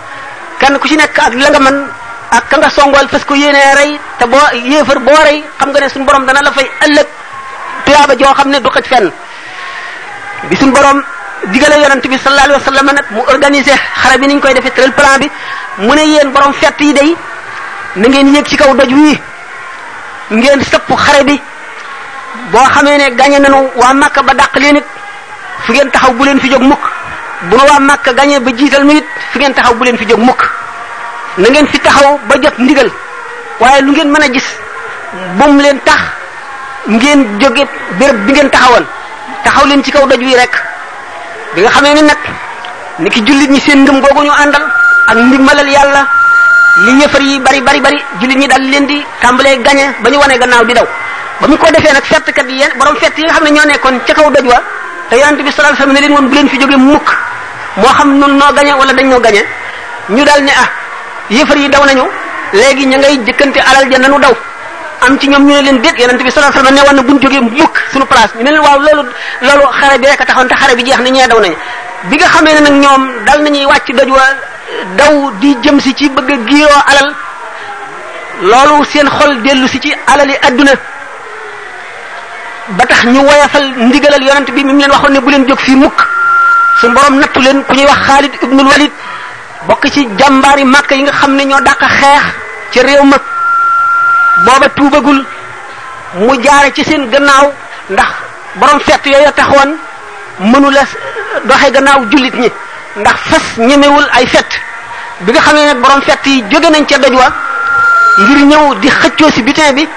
kenn 0.60 0.78
ku 0.80 0.88
ci 0.88 0.96
nekk 0.96 1.18
ak 1.20 1.34
la 1.34 1.50
nga 1.50 1.60
mën 1.60 1.88
ak 2.32 2.50
ka 2.50 2.58
nga 2.58 2.70
songool 2.70 3.08
fas 3.10 3.24
ko 3.26 3.34
yéenee 3.36 3.74
rey 3.76 4.00
te 4.20 4.26
boo 4.26 4.38
yéefar 4.54 5.00
boo 5.00 5.16
rey 5.24 5.44
xam 5.60 5.70
nga 5.72 5.80
ne 5.80 5.90
suñu 5.90 6.06
borom 6.06 6.26
dana 6.26 6.42
la 6.44 6.52
fay 6.52 6.70
ëllëg 6.86 7.08
tuyaaba 7.86 8.14
joo 8.20 8.34
xam 8.34 8.50
ne 8.50 8.60
du 8.60 8.70
xëj 8.70 8.88
fen 8.88 9.12
bi 10.50 10.56
suñ 10.58 10.72
borom 10.72 11.02
digale 11.52 11.74
yonent 11.82 12.04
bi 12.08 12.18
sallallahu 12.18 12.46
alayhi 12.46 12.62
wasallam 12.62 12.86
nag 12.86 13.06
mu 13.12 13.20
organisé 13.28 13.72
xare 13.96 14.18
bi 14.20 14.28
niñ 14.28 14.40
koy 14.40 14.54
defee 14.54 14.72
tëral 14.72 14.94
plan 14.94 15.18
bi 15.20 15.32
mu 15.80 15.96
ne 15.96 16.06
yeen 16.06 16.32
borom 16.32 16.54
fett 16.54 16.80
yi 16.80 16.94
day 16.94 17.16
na 17.96 18.08
ngeen 18.08 18.34
yéeg 18.36 18.46
ci 18.46 18.56
kaw 18.58 18.76
doj 18.76 18.94
wi 18.94 19.20
ngeen 20.30 20.62
sëpp 20.64 20.94
xare 20.96 21.24
bi 21.24 21.42
boo 22.52 22.66
xamee 22.74 22.98
ne 22.98 23.16
gagné 23.16 23.40
nañu 23.40 23.70
waa 23.76 23.94
Makka 23.94 24.22
ba 24.22 24.34
dàq 24.36 24.56
leenit 24.56 24.84
it 24.84 24.86
fu 25.66 25.72
ngeen 25.74 25.90
taxaw 25.90 26.14
bu 26.14 26.24
leen 26.26 26.40
fi 26.40 26.50
jóg 26.52 26.62
mukk 26.62 26.99
bu 27.48 27.56
nu 27.58 27.64
waa 27.72 27.80
màkk 27.80 28.08
gañee 28.18 28.40
ba 28.40 28.52
jiital 28.58 28.84
mi 28.84 29.00
fi 29.32 29.40
ngeen 29.40 29.54
taxaw 29.54 29.74
bu 29.74 29.84
len 29.86 29.98
fi 29.98 30.06
jóg 30.10 30.20
mukk 30.20 30.42
na 31.38 31.50
ngeen 31.50 31.66
fi 31.72 31.78
taxaw 31.80 32.20
ba 32.30 32.36
jot 32.44 32.56
ndigal 32.60 32.90
waye 33.60 33.82
lu 33.82 33.92
ngeen 33.92 34.10
mën 34.12 34.24
a 34.24 34.28
gis 34.28 34.48
bum 35.38 35.58
len 35.64 35.80
tax 35.88 36.00
ngeen 36.88 37.20
jóge 37.40 37.64
béréb 38.00 38.18
bi 38.26 38.32
ngeen 38.34 38.50
taxawal 38.50 38.84
taxaw 39.44 39.66
len 39.70 39.82
ci 39.84 39.92
kaw 39.92 40.06
doj 40.08 40.20
wi 40.28 40.36
rek 40.36 40.54
bi 41.56 41.62
nga 41.62 41.70
xamee 41.76 41.94
ni 41.94 42.02
nag 42.02 42.20
niki 43.00 43.20
julit 43.26 43.50
ñi 43.50 43.60
seen 43.66 43.84
ngëm 43.84 44.02
gogu 44.02 44.22
ñu 44.24 44.32
andal 44.44 44.66
ak 45.08 45.18
ndimbalal 45.18 45.68
yalla 45.78 46.02
li 46.86 46.92
ñeufar 47.00 47.22
yi 47.22 47.40
bari 47.40 47.62
bari 47.62 47.80
bari 47.86 48.00
julit 48.20 48.38
ñi 48.38 48.48
dal 48.48 48.62
leen 48.72 48.86
di 48.88 49.06
tàmbalee 49.22 49.58
gañe 49.66 49.86
bañu 50.04 50.18
wone 50.20 50.32
wane 50.32 50.38
gannaaw 50.42 50.66
di 50.66 50.74
daw 50.74 50.88
ba 51.40 51.48
ko 51.62 51.68
defé 51.72 51.90
nak 51.94 52.04
nag 52.12 52.36
kat 52.36 52.50
yi 52.50 52.66
borom 52.78 52.96
fett 53.02 53.18
yi 53.18 53.24
nga 53.24 53.34
xam 53.34 53.44
ne 53.44 53.50
ñoo 53.52 53.66
nekkoon 53.70 53.96
ca 54.06 54.14
kaw 54.14 54.30
doj 54.36 54.46
wa 54.52 54.58
tayyantu 55.10 55.42
bi 55.44 55.52
sallallahu 55.52 55.74
alayhi 55.74 55.80
wasallam 55.80 55.94
ne 55.94 56.02
leen 56.02 56.12
won 56.18 56.28
bu 56.30 56.36
leen 56.36 56.50
fi 56.50 56.60
jóge 56.62 56.76
mukk 56.78 57.10
moo 57.82 57.90
xam 57.98 58.10
nun 58.20 58.34
noo 58.40 58.52
gañe 58.58 58.74
wala 58.80 58.94
dañ 58.98 59.06
ñoo 59.12 59.20
gañe 59.26 59.42
ñu 60.16 60.24
daal 60.30 60.42
ne 60.48 60.52
ah 60.62 60.68
yëfar 61.38 61.58
yi 61.64 61.70
daw 61.74 61.84
nañu 61.90 62.04
léegi 62.54 62.86
ñu 62.92 62.98
ngay 62.98 63.16
jëkkante 63.26 63.60
alal 63.70 63.86
ja 63.92 63.98
nanu 63.98 64.18
daw 64.26 64.36
am 65.04 65.18
ci 65.20 65.28
ñoom 65.30 65.44
ñu 65.48 65.54
ne 65.56 65.62
leen 65.66 65.78
déet 65.84 65.98
yonent 66.02 66.22
bi 66.26 66.32
sallallahu 66.32 66.60
alayhi 66.60 66.80
wasallam 66.80 66.96
na 66.96 67.02
buñ 67.08 67.18
ñu 67.22 67.30
ne 68.44 68.52
leen 68.52 68.60
waaw 68.66 68.80
loolu 68.86 69.04
loolu 69.48 69.66
xare 69.80 69.98
bi 70.02 70.06
rek 70.10 70.22
a 70.22 70.26
taxoon 70.26 70.48
te 70.48 70.56
xare 70.62 70.76
bi 70.76 70.84
jeex 70.86 71.00
na 71.00 71.10
ñee 71.16 71.28
daw 71.32 71.40
nañu 71.40 71.56
bi 72.10 72.16
nga 72.18 72.28
xamee 72.34 72.54
ne 72.56 72.62
nag 72.68 72.74
ñoom 72.84 73.04
dal 73.26 73.40
nañuy 73.44 73.66
wàcc 73.72 73.88
doj 73.98 74.10
wa 74.18 74.26
daw 75.00 75.14
di 75.42 75.56
jëm 75.64 75.80
si 75.80 75.94
ci 75.96 76.10
bëgg 76.10 76.30
a 76.32 76.38
giiroo 76.48 76.82
alal 76.92 77.10
loolu 78.50 78.86
seen 78.92 79.08
xol 79.18 79.32
dellu 79.42 79.68
si 79.68 79.80
ci 79.80 79.94
alali 80.08 80.36
àdduna 80.48 80.72
ba 82.78 82.86
tax 82.86 83.04
ñu 83.06 83.20
woyafal 83.24 83.64
ndigalal 83.88 84.24
yonent 84.28 84.50
bi 84.56 84.64
mi 84.64 84.74
mu 84.74 84.80
leen 84.80 84.92
waxoon 84.92 85.12
ne 85.14 85.20
bu 85.22 85.30
leen 85.30 85.48
jóg 85.48 85.60
fii 85.60 85.76
mukk 85.76 86.19
suñu 86.82 86.94
borom 86.96 87.16
nattu 87.20 87.40
leen 87.42 87.64
ku 87.64 87.74
ñuy 87.76 87.86
wax 87.86 87.98
Xaalid 88.08 88.34
ibnul 88.42 88.68
Walid 88.68 88.92
bokk 89.68 89.86
ci 89.92 90.08
jàmbaari 90.20 90.64
Màkka 90.64 90.96
yi 90.96 91.04
nga 91.04 91.12
xam 91.12 91.36
ne 91.36 91.44
ñoo 91.46 91.62
dàq 91.62 91.80
xeex 91.82 92.24
ca 92.74 92.82
réew 92.82 93.04
ma 93.04 93.18
booba 94.46 94.70
tuubagul 94.70 95.26
mu 96.16 96.42
jaare 96.44 96.72
ci 96.74 96.84
seen 96.84 97.10
gannaaw 97.10 97.52
ndax 97.90 98.10
borom 98.56 98.80
fett 98.80 99.04
yooyu 99.06 99.32
taxoon 99.36 99.72
mënu 100.40 100.70
la 100.72 100.82
doxe 101.46 101.72
gannaaw 101.72 102.02
jullit 102.12 102.36
ñi 102.40 102.52
ndax 102.98 103.16
fas 103.30 103.46
ñemewul 103.58 104.08
ay 104.14 104.28
fet 104.28 104.50
bi 105.22 105.32
nga 105.32 105.42
xam 105.42 105.56
ne 105.56 105.66
nag 105.66 105.80
borom 105.82 106.02
fett 106.02 106.26
yi 106.26 106.42
jóge 106.50 106.70
nañ 106.72 106.86
ca 106.86 106.98
doj 106.98 107.16
wa 107.16 107.32
ngir 108.22 108.46
ñëw 108.46 108.74
di 108.82 108.88
xëccoo 108.90 109.32
ci 109.32 109.42
butin 109.44 109.74
bi 109.76 109.88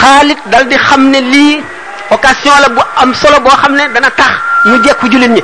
Xaalid 0.00 0.38
dal 0.46 0.66
di 0.66 0.76
xam 0.76 1.08
ne 1.10 1.20
lii 1.20 1.62
occasion 2.08 2.60
la 2.60 2.68
bu 2.68 2.80
am 2.96 3.14
solo 3.14 3.38
boo 3.40 3.56
xam 3.62 3.74
ne 3.76 3.88
dana 3.92 4.10
tax 4.10 4.43
ñu 4.66 4.82
jekku 4.82 5.08
julit 5.12 5.28
ñi 5.30 5.42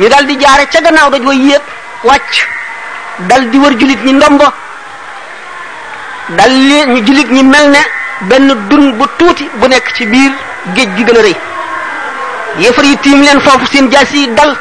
ñu 0.00 0.08
dal 0.08 0.26
di 0.26 0.36
jaare 0.40 0.66
ca 0.70 0.80
gannaaw 0.80 1.10
dañ 1.10 1.22
wa 1.26 1.34
yépp 1.34 1.62
wàcc 2.04 2.34
dal 3.28 3.50
di 3.50 3.58
wër 3.58 3.74
julit 3.78 3.98
ñi 4.04 4.12
ndombo 4.12 4.44
dal 6.38 6.50
li 6.50 6.84
ñu 6.86 7.02
julit 7.06 7.28
ñi 7.30 7.42
mel 7.42 7.70
ne 7.70 7.78
benn 8.28 8.48
dun 8.68 8.92
bu 8.92 9.06
tuuti 9.18 9.48
bu 9.54 9.66
nekk 9.66 9.92
ci 9.94 10.06
biir 10.06 10.32
géej 10.74 10.88
gi 10.96 11.04
gën 11.04 11.16
a 11.18 11.22
rëy 11.22 11.36
yéefar 12.58 12.84
yi 12.84 12.96
tiim 12.98 13.22
leen 13.22 13.40
foofu 13.40 13.66
seen 13.66 13.90
jaas 13.90 14.10
yi 14.12 14.32
dal 14.34 14.56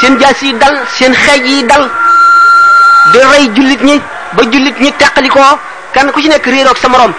seen 0.00 0.18
jaas 0.20 0.40
yi 0.42 0.52
dal 0.54 0.80
seen 0.94 1.12
xeej 1.14 1.44
yi 1.46 1.64
dal 1.66 1.88
di 3.12 3.18
rey 3.32 3.48
julit 3.54 3.80
ñi 3.82 4.00
ba 4.32 4.42
julit 4.42 4.80
ñi 4.80 4.92
teqalikoo 4.98 5.58
kan 5.94 6.10
ku 6.12 6.20
ci 6.20 6.28
nekk 6.28 6.46
réeroog 6.46 6.76
sa 6.76 6.88
morom 6.88 7.12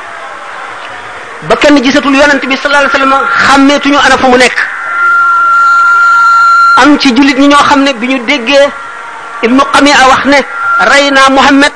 ba 1.48 1.56
kenn 1.56 1.82
gisatul 1.82 2.14
yonent 2.16 2.46
bi 2.46 2.58
sallallahu 2.58 2.86
alayhi 2.86 3.04
wasallam 3.04 3.28
xàmmeetuñu 3.48 3.98
ana 3.98 4.18
fu 4.18 4.28
mu 4.28 4.38
nekk 4.38 4.71
am 6.78 6.98
ci 7.00 7.10
jullit 7.16 7.38
ñi 7.38 7.48
ñoo 7.48 7.60
xam 7.68 7.84
ne 7.84 7.94
bi 7.94 8.08
ñu 8.08 8.26
déggee 8.26 8.70
ibnu 9.44 9.62
qami'a 9.74 10.08
wax 10.10 10.24
ne 10.26 10.40
rey 10.92 11.12
naa 11.12 11.30
Muhammad 11.30 11.72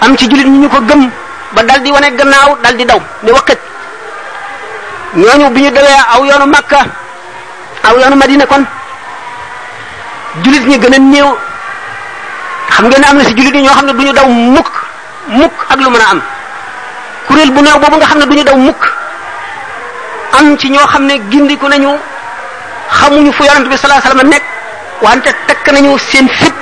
am 0.00 0.16
ci 0.16 0.28
jullit 0.28 0.46
ñi 0.46 0.58
ñu 0.58 0.68
ko 0.68 0.80
gëm 0.80 1.10
ba 1.52 1.62
dal 1.62 1.80
di 1.82 1.90
wane 1.90 2.14
gannaaw 2.14 2.56
dal 2.62 2.76
di 2.76 2.84
daw 2.84 3.00
ne 3.22 3.32
wakkat 3.32 3.58
ñooñu 5.16 5.50
bi 5.50 5.60
ñu 5.62 5.70
dawee 5.70 5.98
aw 6.12 6.24
yoonu 6.24 6.46
Makka 6.46 6.80
aw 7.84 7.98
yoonu 7.98 8.16
Madina 8.16 8.46
kon 8.46 8.64
jullit 10.42 10.66
ñi 10.66 10.78
gën 10.78 10.94
a 10.94 10.98
néew 10.98 11.36
xam 12.70 12.86
ngeen 12.88 13.00
ne 13.00 13.06
am 13.06 13.16
na 13.18 13.24
ci 13.24 13.34
jullit 13.36 13.52
ñi 13.54 13.62
ñoo 13.62 13.72
xam 13.74 13.86
ne 13.86 13.92
du 13.92 14.02
ñu 14.02 14.12
daw 14.12 14.26
mukk 14.28 14.70
mukk 15.28 15.52
ak 15.70 15.78
lu 15.80 15.90
mën 15.90 16.02
am 16.10 16.20
kuréel 17.26 17.50
bu 17.52 17.60
néew 17.62 17.78
boobu 17.78 17.96
nga 17.96 18.06
xam 18.06 18.18
ne 18.18 18.26
du 18.26 18.34
ñu 18.34 18.44
daw 18.44 18.56
mukk 18.56 18.84
am 20.38 20.56
ci 20.58 20.68
ñoo 20.70 20.86
xam 20.86 21.06
ne 21.06 21.14
gindiku 21.30 21.68
nañu 21.68 21.96
xamuñu 23.08 23.32
fu 23.32 23.42
yonent 23.48 23.68
bi 23.70 23.76
sallallahu 23.76 24.00
alayhi 24.00 24.10
wasallam 24.10 24.30
nekk 24.32 24.44
wante 25.02 25.30
takk 25.48 25.66
nañu 25.72 25.98
seen 25.98 26.26
fit 26.38 26.54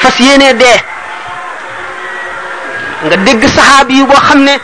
fas 0.00 0.16
yéenee 0.20 0.52
dee 0.60 0.78
nga 3.06 3.16
dégg 3.26 3.42
saxaab 3.56 3.88
yi 3.90 4.04
boo 4.04 4.20
xam 4.28 4.38
ne 4.46 4.54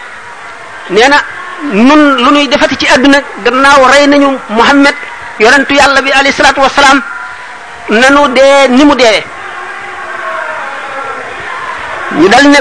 nee 0.91 1.09
na 1.13 1.19
nun 1.87 2.03
lu 2.23 2.29
ñuy 2.35 2.49
defati 2.49 2.77
ci 2.77 2.87
àdduna 2.95 3.19
gannaaw 3.45 3.83
rey 3.93 4.07
nañu 4.07 4.29
Muhammad 4.59 4.95
yonentu 5.41 5.75
yàlla 5.75 6.01
bi 6.03 6.11
alayhi 6.19 6.33
salaatu 6.39 6.61
wasalaam 6.61 7.01
nanu 8.01 8.21
dee 8.37 8.69
ni 8.77 8.85
mu 8.85 8.95
deewee 8.95 9.25
ñu 12.21 12.29
dal 12.29 12.45
ne 12.53 12.61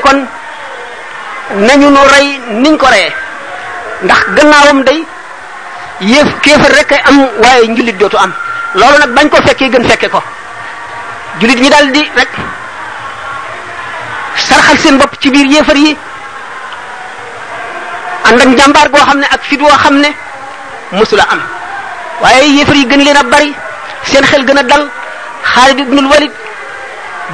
nañu 1.67 1.89
nu 1.89 1.99
rey 2.13 2.27
niñ 2.61 2.77
ko 2.77 2.87
reyee 2.93 3.13
ndax 4.03 4.21
gannaawam 4.35 4.79
day 4.83 4.99
yéef 6.01 6.27
kéefar 6.43 6.71
rek 6.77 6.91
am 7.09 7.17
waaye 7.43 7.67
njullit 7.67 7.97
dootu 7.99 8.17
am 8.17 8.31
loolu 8.79 8.97
nag 9.01 9.11
bañ 9.17 9.27
ko 9.31 9.37
fekkee 9.47 9.69
gën 9.73 9.83
fekke 9.89 10.07
ko 10.13 10.21
jullit 11.39 11.59
ñi 11.61 11.69
daal 11.73 11.87
di 11.95 12.01
rek 12.17 12.29
sarxal 14.47 14.77
seen 14.83 14.95
bopp 14.99 15.13
ci 15.21 15.29
biir 15.33 15.47
yéefar 15.53 15.77
yi 15.83 15.91
ànd 18.27 18.41
ak 18.43 18.49
jàmbaar 18.57 18.87
goo 18.91 18.99
xam 19.07 19.19
ne 19.21 19.27
ak 19.33 19.41
fit 19.49 19.61
woo 19.65 19.77
xam 19.83 19.95
ne 20.03 20.09
mësula 20.97 21.23
am 21.33 21.41
waaye 22.21 22.43
yéefar 22.57 22.75
yi 22.79 22.85
gën 22.89 23.01
leen 23.05 23.17
a 23.21 23.23
bari 23.31 23.51
seen 24.09 24.23
xel 24.31 24.45
gën 24.47 24.59
a 24.59 24.63
dal 24.69 24.85
Xaalid 25.53 25.79
ibnul 25.79 26.07
Walid 26.11 26.31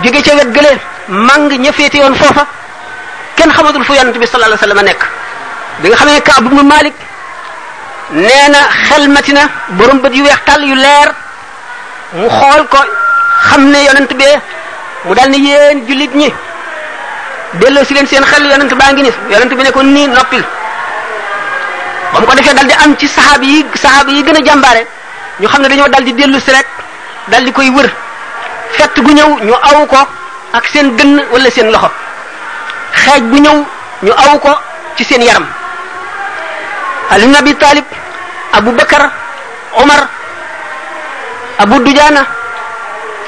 jóge 0.04 0.20
ca 0.26 0.36
wet 0.38 0.50
gële 0.56 0.72
màng 1.28 1.50
ña 1.64 1.72
yoon 2.02 2.16
foofa 2.22 2.44
kenn 3.38 3.52
xamatul 3.56 3.84
fu 3.88 3.94
yonent 3.98 4.18
bi 4.22 4.26
sallallahu 4.28 4.54
alayhi 4.54 4.62
wasallam 4.66 4.86
nekk 4.90 5.02
bi 5.82 5.90
nga 5.90 5.98
xam 5.98 6.08
ne 6.14 6.22
Kaab 6.28 6.46
ibnu 6.50 6.64
Malik 6.74 6.94
nee 8.26 8.46
na 8.54 8.62
xel 8.88 9.04
matina 9.16 9.44
borom 9.78 9.98
bët 10.04 10.14
yu 10.18 10.24
weex 10.26 10.40
tàll 10.46 10.64
yu 10.70 10.76
leer 10.86 11.10
mu 12.18 12.28
xool 12.28 12.62
ko 12.68 12.78
xam 13.50 13.62
ne 13.72 13.86
yonent 13.86 14.12
bee 14.20 14.36
mu 15.06 15.14
dal 15.16 15.30
ni 15.32 15.38
yéen 15.48 15.78
jullit 15.88 16.14
ñi 16.16 16.30
delloo 17.60 17.86
si 17.86 17.94
leen 17.94 18.08
seen 18.08 18.24
xel 18.32 18.44
yonent 18.52 18.74
baa 18.80 18.92
ngi 18.92 19.02
ni 19.04 19.12
yonent 19.32 19.52
bi 19.58 19.64
ne 19.64 19.72
ko 19.72 19.82
nii 19.82 20.08
noppil 20.08 20.44
ba 22.14 22.20
mu 22.20 22.26
ko 22.26 22.34
defee 22.36 22.54
dal 22.54 22.66
di 22.68 22.74
am 22.84 22.96
ci 22.98 23.08
saxaab 23.08 23.44
yi 23.44 23.64
saxaab 23.74 24.08
yi 24.10 24.24
gën 24.24 24.38
a 24.40 24.46
jàmbaare 24.46 24.82
ñu 25.40 25.48
xam 25.48 25.62
ne 25.62 25.68
dañoo 25.70 25.88
dal 25.88 26.04
di 26.04 26.14
dellu 26.14 26.40
si 26.40 26.52
rek 26.52 26.68
dal 27.32 27.44
di 27.46 27.52
koy 27.52 27.70
wër 27.70 27.90
fett 28.78 28.96
gu 29.04 29.12
ñëw 29.18 29.30
ñu 29.48 29.54
aw 29.54 29.86
ko 29.92 29.98
ak 30.58 30.66
seen 30.74 30.88
gën 30.98 31.12
wala 31.32 31.50
seen 31.52 31.68
loxo 31.74 31.90
xeej 33.04 33.22
bu 33.30 33.38
ñëw 33.46 33.58
ñu 34.02 34.12
aw 34.24 34.40
ko 34.40 34.52
ci 34.98 35.04
seen 35.06 35.24
yaram 35.24 35.46
Ali 37.12 37.36
Abi 37.36 37.54
Talib 37.58 37.84
Abu 38.58 38.72
Bakar 38.72 39.04
Omar 39.74 40.00
Abu 41.62 41.78
Dujaana 41.86 42.26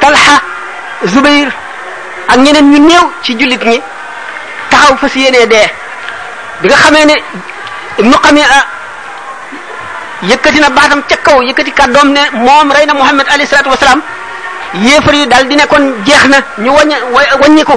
Talha 0.01 0.35
Zubair 1.05 1.49
ak 2.27 2.37
ñeneen 2.39 2.65
ñu 2.71 2.79
néew 2.79 3.05
ci 3.21 3.35
jullit 3.37 3.61
ñi 3.63 3.79
taxaw 4.69 4.97
fas 4.97 5.13
yéenee 5.15 5.45
dee 5.45 5.69
bi 6.61 6.67
nga 6.67 6.75
xamee 6.77 7.05
ne 7.05 7.13
Ibnu 7.99 8.13
a 8.13 8.57
yëkkati 10.23 10.59
na 10.61 10.69
baatam 10.69 11.03
ca 11.07 11.17
kaw 11.17 11.41
yëkkati 11.43 11.71
kàddoom 11.73 12.09
ne 12.09 12.21
moom 12.33 12.71
rey 12.71 12.85
na 12.87 12.93
Muhammad 12.95 13.27
alayhi 13.29 13.45
salaatu 13.45 13.69
wasalaam 13.69 14.01
yéefar 14.73 15.13
yi 15.13 15.27
daal 15.27 15.45
di 15.47 15.55
nekkoon 15.55 15.93
jeex 16.05 16.25
na 16.29 16.37
ñu 16.57 16.71
wàññi 16.73 16.95
wàññi 17.41 17.63
ko 17.63 17.73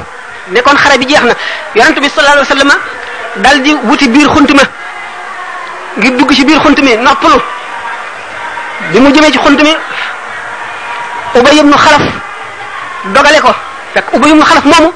nekkoon 0.52 0.76
bi 1.00 1.06
jeex 1.06 1.20
na 1.24 1.34
yonent 1.74 2.00
bi 2.00 2.08
sallallahu 2.08 2.46
alayhi 2.50 2.78
dal 3.36 3.60
di 3.60 3.74
wuti 3.84 4.08
biir 4.08 4.28
xunt 4.30 4.50
ma 4.54 4.62
ngir 5.98 6.16
dugg 6.16 6.32
ci 6.32 6.44
biir 6.46 6.58
xunt 6.60 6.78
mi 6.80 6.96
noppalu 6.96 7.40
bi 8.92 9.00
mu 9.00 9.12
jëmee 9.12 9.32
ci 9.32 9.38
xunt 9.38 9.60
mi 9.60 9.76
ubay 11.40 11.58
ibnu 11.60 11.76
xalaf 11.84 12.02
dogale 13.14 13.38
ko 13.44 13.52
fekk 13.94 14.08
ubay 14.16 14.30
ibnu 14.32 14.44
xalaf 14.50 14.64
moomu 14.64 14.90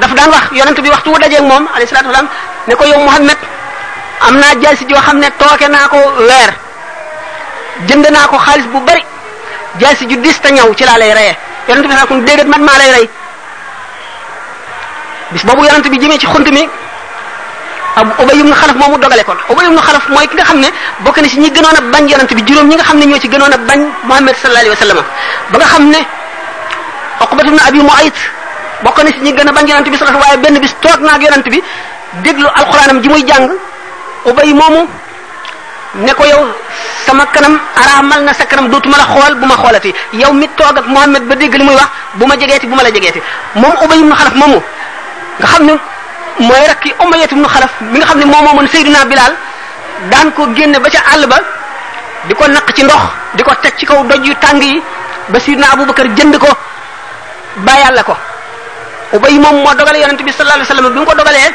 daf 0.00 0.12
daan 0.14 0.30
wax 0.30 0.44
yonent 0.58 0.78
bi 0.84 0.88
waxtu 0.90 1.08
wu 1.12 1.18
dajeeg 1.18 1.42
moom 1.50 1.64
alayhi 1.74 1.88
salaatu 1.90 2.08
wasalaam 2.08 2.28
ne 2.68 2.74
ko 2.74 2.84
yow 2.86 3.00
Muhammad 3.06 3.38
am 4.28 4.34
naa 4.38 4.54
jaasi 4.62 4.84
joo 4.88 5.00
xam 5.06 5.18
ne 5.18 5.28
tooke 5.38 5.66
naa 5.68 5.88
ko 5.88 5.98
weer 6.28 6.50
jënd 7.86 8.06
naa 8.12 8.26
ko 8.28 8.38
xaalis 8.38 8.66
bu 8.72 8.80
bari 8.80 9.04
jaasi 9.80 10.06
ju 10.10 10.16
dis 10.16 10.40
te 10.40 10.48
ñaw 10.52 10.74
ci 10.74 10.84
laa 10.84 10.98
lay 10.98 11.12
reyee 11.14 11.36
yonent 11.68 11.86
bi 11.88 11.92
sax 11.94 12.06
kon 12.08 12.18
déedéet 12.24 12.46
man 12.48 12.62
maa 12.62 12.78
lay 12.78 12.90
rey 12.92 13.08
bis 15.32 15.44
boobu 15.46 15.64
yonent 15.66 15.88
bi 15.90 15.98
jëmee 15.98 16.18
ci 16.18 16.26
xunt 16.26 16.48
mi 16.52 16.68
ubay 18.06 18.38
ibn 18.38 18.52
xalaf 18.54 18.76
moomu 18.78 18.96
dogale 19.00 19.22
kon 19.26 19.38
ubay 19.50 19.66
ibn 19.66 19.78
xalaf 19.80 20.04
mooy 20.12 20.26
ki 20.28 20.34
nga 20.38 20.44
xam 20.46 20.58
ne 20.60 20.68
bokk 21.02 21.16
na 21.22 21.28
si 21.28 21.38
ñi 21.40 21.50
gënoon 21.50 21.76
a 21.78 21.80
bañ 21.92 22.06
yonante 22.08 22.34
bi 22.34 22.42
juróom 22.46 22.68
ñi 22.68 22.76
nga 22.76 22.84
xam 22.84 22.98
ne 22.98 23.06
ñoo 23.06 23.18
ci 23.20 23.28
gënoon 23.28 23.52
a 23.52 23.58
bañ 23.58 23.80
muhammad 24.08 24.36
sallallahu 24.36 24.66
alayhi 24.66 24.78
wa 24.78 24.86
sallam 24.86 25.00
ba 25.50 25.56
nga 25.58 25.66
xam 25.66 25.84
ne 25.90 26.00
uqbat 27.24 27.46
ibn 27.46 27.58
abi 27.68 27.80
muayt 27.80 28.16
bokk 28.82 28.98
na 29.04 29.10
si 29.10 29.18
ñi 29.22 29.32
gën 29.34 29.48
a 29.48 29.52
bañ 29.52 29.66
yonante 29.68 29.90
bi 29.90 29.96
sallallahu 29.96 30.22
waaye 30.24 30.36
benn 30.38 30.58
bis 30.60 30.74
toog 30.80 31.00
naa 31.00 31.14
ak 31.16 31.22
yonante 31.22 31.48
bi 31.50 31.62
déglu 32.24 32.48
alquranam 32.54 33.00
ji 33.02 33.08
muy 33.08 33.22
jàng 33.26 33.50
ubay 34.26 34.52
moomu 34.54 34.80
ne 35.94 36.12
ko 36.14 36.24
yow 36.24 36.42
sama 37.06 37.26
kanam 37.26 37.58
araamal 37.82 38.22
na 38.22 38.32
sa 38.34 38.44
kanam 38.44 38.68
dootuma 38.68 38.96
la 38.96 39.04
xool 39.04 39.34
bu 39.36 39.46
ma 39.46 39.56
xoolati 39.56 39.94
yow 40.12 40.32
mi 40.32 40.48
toog 40.56 40.78
ak 40.78 40.86
muhammad 40.86 41.22
ba 41.26 41.34
dégg 41.34 41.54
li 41.54 41.64
muy 41.64 41.74
wax 41.74 41.90
bu 42.14 42.26
ma 42.26 42.36
jegeeti 42.36 42.66
bu 42.66 42.74
ma 42.74 42.82
la 42.82 42.90
jegeeti 42.90 43.20
moom 43.54 43.74
ubay 43.84 43.98
ibn 43.98 44.12
xalaf 44.14 44.34
moomu 44.34 44.62
nga 45.38 45.46
xam 45.46 45.64
ne 45.66 45.74
mooy 46.40 46.62
rakki 46.70 46.94
Umayyatu 47.02 47.34
ibn 47.36 47.44
Xalaf 47.54 47.72
mi 47.92 47.98
nga 47.98 48.06
xam 48.06 48.18
ne 48.18 48.26
moom 48.26 48.44
moo 48.44 48.54
mën 48.60 48.68
Seydina 48.70 49.04
Bilal 49.10 49.34
daan 50.10 50.30
ko 50.32 50.42
génne 50.54 50.78
ba 50.78 50.88
ca 50.90 51.00
àll 51.12 51.26
ba 51.26 51.36
di 52.30 52.34
ko 52.34 52.44
naq 52.46 52.68
ci 52.74 52.82
ndox 52.84 53.02
di 53.34 53.42
ko 53.42 53.52
teg 53.62 53.74
ci 53.76 53.84
kaw 53.86 54.02
doj 54.06 54.22
yu 54.26 54.34
tàng 54.38 54.62
yi 54.62 54.80
ba 55.28 55.38
Seydina 55.40 55.66
Abubakar 55.74 56.06
jënd 56.16 56.38
ko 56.38 56.46
bàyyal 57.66 57.94
la 57.94 58.02
ko 58.02 58.16
Ubay 59.12 59.38
moom 59.38 59.62
moo 59.64 59.72
dogale 59.74 59.98
yonent 60.00 60.20
bi 60.22 60.30
sallallahu 60.32 60.60
alayhi 60.62 60.68
wasallam 60.70 60.92
bi 60.92 60.98
mu 61.00 61.06
ko 61.06 61.14
dogalee 61.16 61.50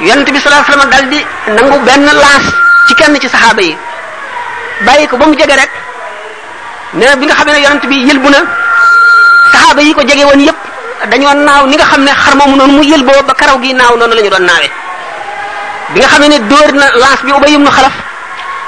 yonent 0.00 0.24
bi 0.26 0.38
sallallahu 0.40 0.64
alayhi 0.64 0.70
wasallam 0.70 0.90
dal 0.90 1.04
di 1.12 1.20
nangu 1.54 1.78
benn 1.86 2.06
laas 2.16 2.46
ci 2.88 2.94
kenn 2.94 3.14
ci 3.20 3.28
saxaaba 3.28 3.62
yi 3.62 3.76
bàyyi 4.86 5.06
ko 5.06 5.16
ba 5.16 5.26
mu 5.26 5.34
jege 5.34 5.52
rek 5.54 5.70
ne 6.94 7.06
bi 7.18 7.26
nga 7.26 7.34
xamee 7.34 7.52
na 7.52 7.58
yonent 7.58 7.84
bi 7.86 7.96
yëlbu 8.08 8.28
na 8.30 8.40
saxaaba 9.52 9.80
yi 9.82 9.94
ko 9.94 10.02
jege 10.02 10.24
woon 10.24 10.40
yépp 10.40 10.67
dañoo 11.06 11.34
naaw 11.34 11.66
ni 11.66 11.76
nga 11.76 11.84
xam 11.90 12.02
ne 12.02 12.10
xar 12.12 12.34
moomu 12.36 12.56
noonu 12.56 12.72
mu 12.78 12.82
yël 12.82 13.04
boobu 13.04 13.22
ba 13.26 13.34
karaw 13.34 13.60
gi 13.62 13.72
naaw 13.74 13.96
noonu 13.96 14.14
la 14.14 14.20
ñu 14.22 14.30
doon 14.30 14.42
naawee 14.44 14.70
bi 15.94 16.00
nga 16.00 16.08
xam 16.08 16.22
ne 16.26 16.38
dóor 16.50 16.72
na 16.74 16.86
lance 16.98 17.22
bi 17.26 17.32
Ubay 17.32 17.52
ibn 17.54 17.66
Xalaf 17.70 17.92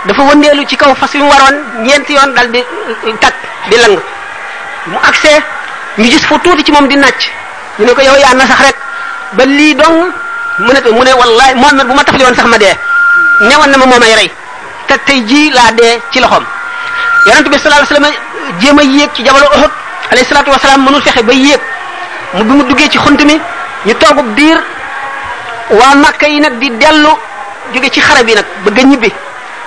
dafa 0.07 0.23
wëndeelu 0.23 0.67
ci 0.67 0.77
kaw 0.77 0.95
fas 0.95 1.13
yu 1.15 1.25
mu 1.25 1.31
waroon 1.31 1.57
ñeenti 1.83 2.13
yoon 2.15 2.31
dal 2.35 2.51
di 2.51 2.59
euh, 2.59 3.15
tag 3.21 3.33
di 3.69 3.77
lang 3.77 3.99
mu 4.87 4.97
agsee 5.09 5.39
ñu 5.99 6.05
gis 6.05 6.25
fu 6.27 6.39
tuuti 6.41 6.65
ci 6.65 6.73
moom 6.73 6.87
di 6.87 6.97
nàcc 6.97 7.29
ñu 7.79 7.85
ne 7.87 7.93
ko 7.95 8.01
yow 8.01 8.17
yaa 8.17 8.35
na 8.35 8.47
sax 8.47 8.59
rek 8.67 8.77
ba 9.33 9.45
lii 9.45 9.75
dong 9.75 9.99
mu 10.65 10.73
ne 10.73 10.81
mu 10.91 11.03
ne 11.03 11.13
wallahi 11.13 11.55
Muhammad 11.57 11.87
bu 11.87 11.95
ma 11.95 12.05
tafli 12.05 12.23
woon 12.25 12.35
sax 12.35 12.47
ma 12.49 12.57
dee 12.59 12.75
newoon 13.43 13.71
na 13.71 13.77
ma 13.77 13.87
moomay 13.87 14.15
rey 14.15 14.31
te 14.87 14.95
tey 15.05 15.21
jii 15.27 15.51
laa 15.51 15.73
dee 15.73 16.01
ci 16.11 16.21
loxoom 16.21 16.45
yonent 17.27 17.49
bi 17.51 17.59
sallallahu 17.59 17.85
alayhi 17.91 18.15
jéem 18.61 18.79
a 18.79 18.83
yéeg 18.83 19.11
ci 19.15 19.25
jabalu 19.25 19.47
Uhud 19.57 19.71
alayhi 20.13 20.27
salatu 20.29 20.51
wasalaam 20.51 20.85
mënul 20.85 21.03
fexe 21.03 21.23
ba 21.23 21.33
yéeg 21.33 21.61
mu 22.35 22.43
bi 22.47 22.53
mu 22.53 22.63
duggee 22.67 22.89
ci 22.89 22.99
xunt 22.99 23.19
mi 23.27 23.41
ñu 23.85 23.95
toogub 23.97 24.27
diir 24.37 24.59
waa 25.71 25.95
Makka 25.97 26.27
yi 26.27 26.41
nag 26.41 26.59
di 26.59 26.71
dellu 26.79 27.17
jóge 27.75 27.91
ci 27.91 28.01
xare 28.01 28.23
bi 28.25 28.35
nag 28.35 28.45
bëgg 28.65 28.79
a 28.79 28.83
ñibbi 28.83 29.13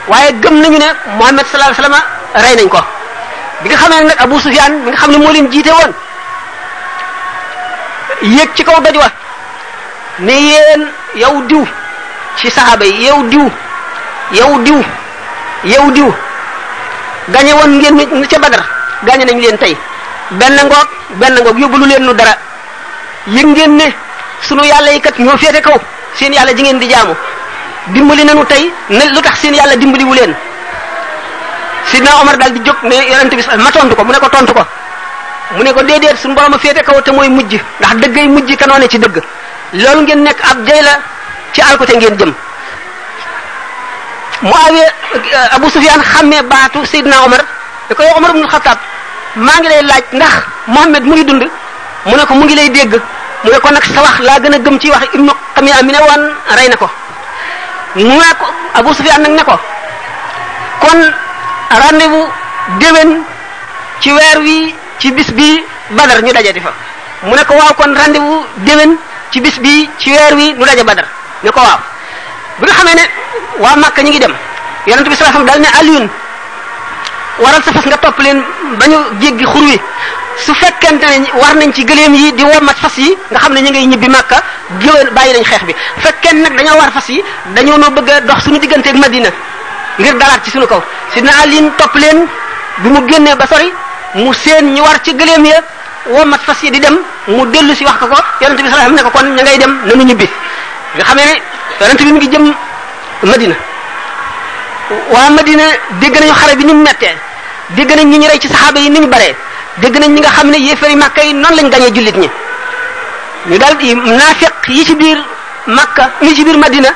waaye 0.07 0.31
gëm 0.41 0.59
nañu 0.61 0.77
ne 0.77 0.85
Muhammad 1.17 1.45
sallallahu 1.45 1.73
alayhi 2.33 2.55
rey 2.55 2.55
nañ 2.55 2.69
ko 2.69 2.79
bi 3.63 3.69
nga 3.69 3.77
xamee 3.77 4.03
nag 4.03 4.15
Abu 4.19 4.39
Sufyaan 4.39 4.83
bi 4.83 4.87
nga 4.91 4.97
xam 4.97 5.11
ne 5.11 5.17
moo 5.17 5.31
leen 5.31 5.49
jiite 5.51 5.69
woon 5.69 5.93
yéeg 8.21 8.49
ci 8.55 8.63
kaw 8.63 8.79
doj 8.79 8.95
wa 8.97 9.11
ne 10.19 10.31
yéen 10.33 10.87
yow 11.15 11.41
diw 11.47 11.65
ci 12.37 12.49
saxaaba 12.49 12.85
yi 12.85 13.05
yow 13.07 13.23
diw 13.27 13.49
yow 14.31 14.59
diw 14.63 14.81
yow 15.63 15.91
diw 15.91 16.11
gañe 17.29 17.53
woon 17.53 17.77
ngeen 17.79 18.27
ca 18.27 18.39
Badar 18.39 18.63
gañe 19.03 19.25
nañ 19.25 19.39
leen 19.41 19.57
tey 19.57 19.75
benn 20.31 20.55
ngoog 20.65 20.87
benn 21.19 21.33
ngoog 21.43 21.57
yóbbalu 21.59 21.85
leen 21.87 22.03
nu 22.05 22.13
dara 22.13 22.37
yëg 23.27 23.45
ngeen 23.45 23.75
ne 23.77 23.85
sunu 24.41 24.63
yàlla 24.65 24.91
yi 24.91 24.99
kat 24.99 25.17
ñoo 25.17 25.37
féete 25.37 25.61
kaw 25.61 25.77
seen 26.15 26.33
yàlla 26.33 26.53
ji 26.53 26.61
ngeen 26.61 26.79
di 26.79 26.87
jaamu 26.89 27.15
dimbali 27.93 28.23
na 28.25 28.33
nanu 28.33 28.45
tey 28.45 28.71
ne 28.89 29.01
lu 29.11 29.21
tax 29.21 29.39
seen 29.39 29.53
yàlla 29.53 29.75
dimbaliwu 29.77 30.09
wu 30.09 30.15
leen 30.15 30.35
sidna 31.85 32.09
Omar 32.21 32.35
daal 32.37 32.51
di 32.51 32.59
jóg 32.61 32.75
ne 32.83 32.95
yonent 32.95 33.33
bi 33.33 33.43
ma 33.63 33.69
tontu 33.71 33.95
ko 33.95 34.03
mu 34.03 34.11
ne 34.11 34.19
ko 34.19 34.27
tontu 34.29 34.53
ko 34.53 34.65
mu 35.55 35.63
ne 35.63 35.71
ko 35.73 35.81
déedéet 35.83 36.17
su 36.17 36.27
borom 36.33 36.53
a 36.53 36.57
féete 36.57 36.83
kaw 36.83 37.01
te 37.01 37.11
mooy 37.11 37.29
mujj 37.29 37.55
ndax 37.79 37.95
dëggay 37.95 38.27
mujj 38.27 38.53
kanoo 38.55 38.77
ne 38.77 38.87
ci 38.89 38.99
dëgg 38.99 39.21
loolu 39.73 40.01
ngeen 40.01 40.23
nekk 40.23 40.39
ab 40.51 40.67
jay 40.67 40.81
la 40.81 40.99
ci 41.53 41.61
alkote 41.61 41.95
ngeen 41.95 42.17
jëm 42.17 42.33
mu 44.41 44.51
awee 44.67 44.83
euh, 45.15 45.55
Abu 45.55 45.69
Sufyaan 45.69 46.01
xàmmee 46.03 46.41
baatu 46.43 46.85
sidna 46.85 47.23
Omar 47.25 47.45
da 47.87 47.95
koy 47.95 48.05
Omar 48.17 48.29
ibnul 48.31 48.47
Xattaab 48.49 48.77
maa 49.35 49.59
ngi 49.61 49.69
lay 49.69 49.81
laaj 49.83 50.03
ndax 50.11 50.35
Muhammad 50.67 51.03
mu 51.05 51.13
ngi 51.13 51.23
dund 51.25 51.49
mu 52.05 52.15
ne 52.17 52.25
ko 52.25 52.33
mu 52.33 52.43
ngi 52.45 52.55
lay 52.55 52.69
dégg 52.69 52.99
mu 53.43 53.49
ne 53.51 53.59
ko 53.59 53.67
nag 53.71 53.83
sa 53.83 53.99
wax 54.01 54.19
laa 54.23 54.39
gën 54.39 54.53
a 54.55 54.59
gëm 54.59 54.79
ci 54.79 54.89
wax 54.89 55.03
ibnu 55.13 55.29
xamiya 55.55 55.83
mi 55.83 55.91
ne 55.91 55.97
woon 55.99 56.23
rey 56.57 56.67
na 56.69 56.75
ko 56.77 56.87
mu 57.95 58.05
ne 58.15 58.29
ko 58.39 58.45
Abu 58.73 58.93
Sufyaan 58.93 59.21
nag 59.21 59.31
ne 59.35 59.43
ko 59.43 59.51
kon 60.79 60.97
rendez-vous 61.69 62.27
ci 63.99 64.11
weer 64.11 64.39
wi 64.39 64.73
ci 64.99 65.11
bis 65.11 65.31
bi 65.31 65.63
Badar 65.93 66.21
ñu 66.23 66.31
daje 66.31 66.53
di 66.53 66.61
mu 67.23 67.31
ne 67.35 67.43
ko 67.43 67.53
kon 67.77 67.93
rendez-vous 67.95 68.45
ci 69.31 69.41
bis 69.41 69.59
bi 69.59 69.89
ci 69.99 70.11
weer 70.11 70.35
wi 70.35 70.53
ñu 70.55 70.65
daje 70.65 70.83
Badar 70.83 71.05
ne 71.43 71.49
ko 71.51 71.59
waaw 71.59 71.79
bi 72.59 72.65
nga 72.65 72.73
xamee 72.73 72.95
ne 72.95 73.05
waa 73.61 73.75
Màkka 73.75 74.01
ñu 74.03 74.09
ngi 74.09 74.19
dem 74.19 74.33
yonent 74.87 75.09
bi 75.09 75.15
sallallahu 75.15 75.41
alayhi 75.43 75.61
dal 75.61 75.61
ne 75.61 75.79
Aliyun 75.79 76.09
waral 77.39 77.61
sa 77.63 77.73
fas 77.73 77.85
nga 77.87 77.97
topp 77.97 78.19
leen 78.19 78.41
ba 78.79 78.87
ñu 78.87 78.97
jéggi 79.19 79.45
xur 79.45 79.61
wi 79.63 79.79
su 80.45 80.53
fekkente 80.61 81.07
ne 81.23 81.29
war 81.41 81.53
nañ 81.55 81.71
ci 81.73 81.83
gëléem 81.89 82.13
yi 82.13 82.33
di 82.33 82.43
wommat 82.43 82.77
fas 82.83 82.97
yi 82.97 83.17
nga 83.31 83.39
xam 83.39 83.53
ne 83.53 83.59
ñu 83.61 83.69
ngay 83.69 83.85
ñibbi 83.91 84.07
màkka 84.09 84.37
gëwén 84.81 85.09
bàyyi 85.15 85.33
nañ 85.35 85.43
xeex 85.49 85.63
bi 85.67 85.73
fekkee 86.03 86.33
nag 86.43 86.53
dañoo 86.57 86.77
war 86.79 86.91
fas 86.91 87.07
yi 87.09 87.23
dañoo 87.55 87.77
noo 87.77 87.91
bëgg 87.91 88.09
a 88.09 88.19
dox 88.21 88.39
suñu 88.43 88.59
digganteeg 88.59 88.95
madina 88.97 89.29
ngir 89.97 90.15
dalaat 90.17 90.41
ci 90.43 90.49
suñu 90.51 90.65
kaw 90.67 90.81
sidna 91.13 91.31
Ali 91.43 91.57
topp 91.77 91.95
leen 91.95 92.19
bi 92.81 92.87
mu 92.89 93.01
génnee 93.07 93.35
ba 93.35 93.45
sori 93.45 93.69
mu 94.13 94.33
seen 94.33 94.65
ñu 94.75 94.81
war 94.83 95.01
ci 95.03 95.13
gëléem 95.15 95.45
ya 95.45 95.57
wommat 96.09 96.41
fas 96.45 96.61
yi 96.61 96.71
di 96.71 96.79
dem 96.79 96.97
mu 97.27 97.45
dellu 97.47 97.73
si 97.73 97.83
wax 97.85 97.97
ko 97.99 98.07
ko 98.07 98.17
yonent 98.41 98.61
bi 98.61 98.67
sallallahu 98.69 98.87
alayhi 98.87 99.03
wasallam 99.03 99.11
ko 99.11 99.17
kon 99.17 99.25
ña 99.37 99.43
ngay 99.43 99.57
dem 99.57 99.73
nanu 99.85 100.03
ñibbi 100.03 100.27
nga 100.95 101.03
xamee 101.05 101.39
ne 101.39 101.85
yonent 101.85 102.01
bi 102.03 102.11
mu 102.11 102.17
ngi 102.19 102.27
jëm 102.31 102.53
madina 103.23 103.55
waa 105.11 105.29
madina 105.29 105.63
dégg 106.01 106.15
nañu 106.19 106.33
xare 106.33 106.55
bi 106.57 106.63
ni 106.65 106.73
mu 106.73 106.81
mettee 106.83 107.15
dégg 107.75 107.91
ñi 107.95 108.17
ñu 108.17 108.27
rey 108.27 108.39
ci 108.39 108.49
yi 108.75 108.89
ni 108.89 108.99
ñu 108.99 109.07
baree 109.07 109.35
dégg 109.81 109.95
nañ 109.99 110.09
ñi 110.15 110.21
nga 110.21 110.29
xam 110.37 110.47
ne 110.51 110.57
yéefari 110.57 110.95
màkka 110.95 111.21
yi 111.23 111.33
noonu 111.33 111.55
lañ 111.57 111.69
gañee 111.71 111.91
jullit 111.95 112.15
ñi 112.23 112.29
ñu 113.47 113.57
daal 113.57 113.75
di 113.77 113.95
naafiq 113.95 114.53
yi 114.67 114.85
ci 114.85 114.95
biir 114.95 115.17
màkka 115.67 116.03
yi 116.21 116.35
ci 116.35 116.43
biir 116.43 116.57
madina 116.57 116.89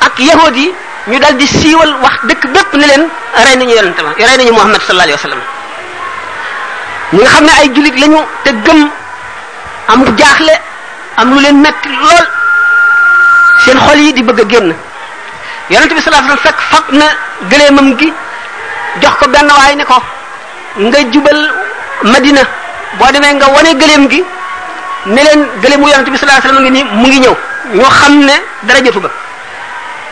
ak 0.00 0.18
yahud 0.18 0.54
yi 0.56 0.72
ñu 1.08 1.18
daal 1.18 1.36
di 1.36 1.46
siiwal 1.46 1.92
wax 2.02 2.16
dëkk 2.28 2.42
bépp 2.52 2.72
ne 2.74 2.86
leen 2.90 3.04
rey 3.44 3.56
nañu 3.56 3.70
yonent 3.74 3.98
ba 4.04 4.10
rey 4.18 4.36
nañu 4.36 4.52
muhammad 4.52 4.80
sallallahu 4.82 5.08
alayhi 5.08 5.18
wa 5.22 5.24
sallam 5.24 5.40
ñi 7.14 7.20
nga 7.20 7.30
xam 7.30 7.44
ne 7.44 7.52
ay 7.60 7.68
jullit 7.74 7.96
lañu 8.02 8.20
te 8.44 8.50
gëm 8.64 8.80
am 9.88 10.00
jaaxle 10.18 10.54
am 11.16 11.34
lu 11.34 11.40
leen 11.40 11.60
metti 11.60 11.88
lool 11.88 12.28
seen 13.64 13.78
xol 13.78 13.98
yi 13.98 14.12
di 14.12 14.22
bëgg 14.22 14.40
a 14.40 14.44
génn 14.52 14.74
yonent 15.70 15.92
bi 15.94 16.00
sallallahu 16.00 16.26
alayhi 16.26 16.40
wa 16.42 16.42
sallam 16.42 16.44
fekk 16.46 16.58
fab 16.70 16.84
na 16.98 17.06
gëleemam 17.50 17.96
gi 17.98 18.12
jox 19.00 19.14
ko 19.20 19.26
benn 19.32 19.48
waay 19.58 19.74
ne 19.76 19.84
ko 19.84 19.96
nga 20.76 20.98
jubal 21.12 21.63
madina 22.02 22.42
bo 22.98 23.06
demé 23.12 23.30
nga 23.38 23.46
wane 23.46 23.70
gëlem 23.78 24.08
gi 24.08 24.22
len 25.06 25.24
gëlem 25.24 25.60
gëleemu 25.60 25.88
yaronte 25.88 26.10
bi 26.10 26.18
alayhi 26.22 26.40
wasallam 26.42 26.62
ngi 26.64 26.70
ni 26.70 26.82
mu 26.84 27.06
ngi 27.06 27.18
ñëw 27.20 27.34
ñu 27.74 27.82
xamné 27.84 28.42
dara 28.66 28.80
jotu 28.84 29.00
ba 29.00 29.10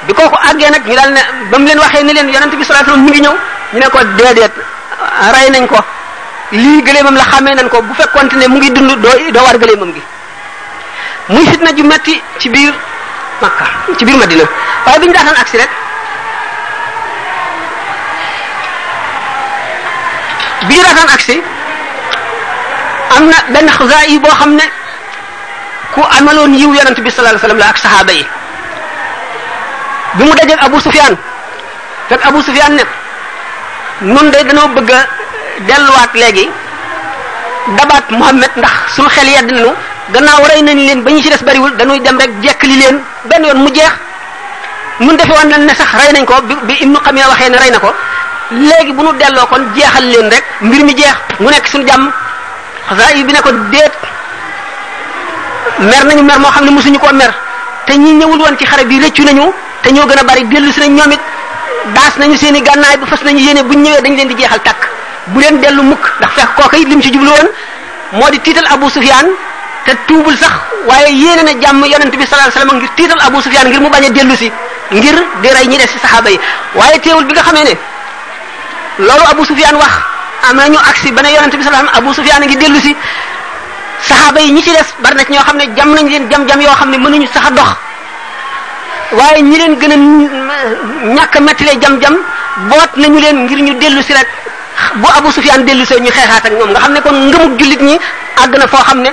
bi 0.06 0.12
koku 0.12 0.36
aggé 0.48 0.70
nak 0.70 0.84
ñu 0.86 0.94
dal 0.94 1.12
né 1.12 1.20
bam 1.50 1.64
leen 1.64 1.78
waxé 1.78 2.02
né 2.02 2.12
len 2.12 2.28
yaronte 2.28 2.56
bi 2.56 2.62
alayhi 2.62 2.80
wasallam 2.82 3.02
mu 3.02 3.10
ngi 3.10 3.20
ñëw 3.20 3.32
ñu 3.74 3.80
né 3.80 3.88
ko 3.90 3.98
dédét 4.16 4.52
ray 5.34 5.50
nañ 5.50 5.66
ko 5.66 5.76
li 6.50 6.82
gëlemam 6.82 7.14
la 7.16 7.24
xamé 7.24 7.54
nañ 7.54 7.68
ko 7.68 7.82
bu 7.82 7.94
fekkonté 7.94 8.36
né 8.36 8.48
mu 8.48 8.56
ngi 8.58 8.70
dund 8.72 8.96
do 9.00 9.08
do 9.32 9.40
war 9.42 9.58
gëlemam 9.58 9.92
gi 9.94 10.02
muy 11.28 11.46
fitna 11.46 11.72
ju 11.72 11.84
metti 11.84 12.20
ci 12.38 12.48
bir 12.50 12.72
makka 13.40 13.64
ci 13.96 14.04
bir 14.04 14.16
madina 14.16 14.44
way 14.86 14.98
biñu 14.98 15.12
daxal 15.12 15.34
aksi 15.40 15.56
rek 15.56 15.70
bi 20.68 20.74
ñu 20.74 21.14
aksi 21.14 21.42
amna 23.16 23.36
ben 23.54 23.66
benn 23.68 24.18
bo 24.22 24.30
xamne 24.40 24.64
ku 25.92 26.00
amalon 26.18 26.52
yiw 26.62 26.72
yaronte 26.74 27.00
bi 27.04 27.10
sallallahu 27.10 27.34
alayhi 27.36 27.44
wasallam 27.44 27.60
la 27.64 27.68
ak 27.72 27.78
sahaba 27.78 28.12
yi 28.12 28.24
bi 30.16 30.22
mu 30.24 30.32
dajje 30.38 30.54
abou 30.66 30.80
sufyan 30.80 31.12
fek 32.08 32.20
abou 32.26 32.40
sufyan 32.42 32.72
ne 32.78 32.84
nun 34.12 34.30
day 34.30 34.42
dañu 34.44 34.68
bëgg 34.76 34.90
delu 35.68 35.90
wat 35.96 36.12
legi 36.20 36.48
dabat 37.76 38.06
muhammad 38.10 38.50
ndax 38.56 38.76
suñu 38.96 39.08
xel 39.08 39.28
yedd 39.34 39.48
nañu 39.52 39.72
gannaaw 40.12 40.44
rey 40.50 40.62
nañ 40.62 40.76
leen 40.86 41.02
bañu 41.04 41.20
ci 41.22 41.28
dess 41.28 41.44
bari 41.44 41.58
wul 41.58 41.76
dañuy 41.76 42.00
dem 42.00 42.18
rek 42.18 42.30
jek 42.42 42.62
li 42.64 42.76
leen 42.80 42.96
ben 43.28 43.42
yon 43.44 43.58
mu 43.64 43.68
jeex 43.74 43.92
mun 45.00 45.16
defe 45.16 45.32
won 45.38 45.48
nañ 45.52 45.60
ne 45.66 45.74
sax 45.74 45.90
ray 45.98 46.12
nañ 46.12 46.24
ko 46.24 46.34
bi 46.48 46.54
bi 46.66 46.74
ibnu 46.84 46.98
xamiya 47.04 47.28
waxee 47.28 47.50
ne 47.50 47.58
ray 47.62 47.70
nako 47.70 47.90
legi 48.50 48.92
bu 48.96 49.02
nu 49.02 49.12
delo 49.20 49.46
kon 49.50 49.62
jeexal 49.76 50.04
leen 50.12 50.28
rek 50.34 50.44
mbir 50.60 50.82
mi 50.84 50.94
jeex 50.98 51.16
mu 51.40 51.50
nek 51.50 51.66
sun 51.68 51.84
jàmm 51.88 52.08
xasaay 52.94 53.24
bi 53.24 53.32
ne 53.32 53.40
ko 53.40 53.50
déet 53.72 53.94
mer 55.90 56.04
nañu 56.06 56.22
mer 56.22 56.38
moo 56.40 56.50
xam 56.50 56.64
ne 56.64 56.70
mosuñu 56.70 56.98
koo 56.98 57.12
mer 57.12 57.32
te 57.86 57.92
ñi 57.96 58.12
ñëwul 58.12 58.40
woon 58.40 58.56
ci 58.58 58.64
xare 58.66 58.84
bi 58.84 58.98
rëccu 59.00 59.22
nañu 59.24 59.44
te 59.82 59.90
ñoo 59.92 60.06
gën 60.06 60.18
a 60.18 60.22
bari 60.22 60.44
dellu 60.46 60.72
si 60.72 60.80
nañ 60.80 60.94
ñoom 60.96 61.12
it 61.12 61.20
daas 61.94 62.14
nañu 62.18 62.36
seen 62.36 62.54
i 62.56 62.62
gànnaay 62.62 62.96
ba 62.98 63.06
fas 63.06 63.22
nañu 63.24 63.38
yéene 63.40 63.62
buñ 63.62 63.82
ñëwee 63.82 64.02
dañ 64.02 64.16
leen 64.16 64.28
di 64.28 64.36
jeexal 64.36 64.62
takk 64.62 64.80
bu 65.26 65.40
leen 65.40 65.60
dellu 65.60 65.82
mukk 65.82 66.04
ndax 66.18 66.32
fekk 66.36 66.54
kooka 66.56 66.76
it 66.76 66.88
lim 66.88 67.00
ci 67.02 67.10
jublu 67.12 67.28
woon 67.30 67.48
moo 68.12 68.28
di 68.30 68.38
tiital 68.40 68.66
Abu 68.70 68.90
Sufyaan 68.90 69.26
te 69.84 69.92
tuubul 70.06 70.36
sax 70.36 70.52
waaye 70.88 71.12
yéene 71.14 71.42
na 71.42 71.52
jàmm 71.60 71.84
yonent 71.84 72.10
bi 72.16 72.26
sallallahu 72.26 72.48
alayhi 72.48 72.54
wasallam 72.54 72.76
ngir 72.76 72.90
tiital 72.96 73.20
Abu 73.26 73.40
Sufyaan 73.42 73.66
ngir 73.68 73.80
mu 73.80 73.88
bañ 73.90 74.04
a 74.04 74.10
dellu 74.10 74.36
si 74.36 74.50
ngir 74.90 75.16
di 75.42 75.48
rey 75.48 75.66
ñi 75.66 75.76
des 75.78 75.86
si 75.88 75.98
saxaaba 75.98 76.30
yi 76.30 76.38
waaye 76.74 76.98
teewul 77.00 77.24
bi 77.24 77.32
nga 77.32 77.42
xamee 77.42 77.64
ne 77.64 77.76
loolu 78.98 79.24
Abu 79.32 79.44
Sufyaan 79.44 79.76
wax 79.76 80.11
am 80.42 80.56
na 80.58 80.66
ñu 80.68 80.76
agsi 80.78 81.10
ba 81.14 81.22
ne 81.22 81.28
yonente 81.32 81.56
bi 81.56 81.62
sallallahu 81.62 81.86
alayhi 81.86 82.02
Abu 82.02 82.10
Sufyaan 82.14 82.42
a 82.42 82.46
ngi 82.46 82.56
dellu 82.58 82.78
si 82.82 82.92
saxaaba 84.02 84.40
yi 84.40 84.50
ñi 84.52 84.62
ci 84.62 84.70
des 84.70 84.88
bari 85.00 85.14
na 85.14 85.24
ci 85.24 85.32
ñoo 85.32 85.42
xam 85.44 85.56
ne 85.56 85.72
jam 85.76 85.94
nañ 85.94 86.08
leen 86.08 86.28
jam-jam 86.28 86.60
yoo 86.60 86.74
xam 86.74 86.90
ne 86.90 86.98
mënuñu 86.98 87.26
sax 87.32 87.50
dox 87.54 87.70
waaye 89.12 89.42
ñi 89.42 89.56
leen 89.56 89.78
gën 89.78 89.92
a 89.92 91.12
ñàkk 91.14 91.36
a 91.36 91.40
mettile 91.40 91.72
jam-jam 91.80 92.16
boot 92.68 92.92
nañu 92.96 93.20
leen 93.20 93.44
ngir 93.46 93.62
ñu 93.62 93.74
dellu 93.78 94.02
si 94.02 94.12
rek 94.14 94.26
bu 94.96 95.08
Abu 95.16 95.30
Sufyaan 95.30 95.62
dellu 95.64 95.84
see 95.86 96.00
ñu 96.00 96.10
xeexaat 96.10 96.44
ak 96.44 96.52
ñoom 96.52 96.70
nga 96.70 96.80
xam 96.80 96.92
ne 96.92 97.00
kon 97.00 97.14
ngëmug 97.28 97.58
jullit 97.58 97.80
ñi 97.80 97.98
àgg 98.42 98.56
na 98.58 98.66
foo 98.66 98.82
xam 98.82 99.00
ne 99.02 99.10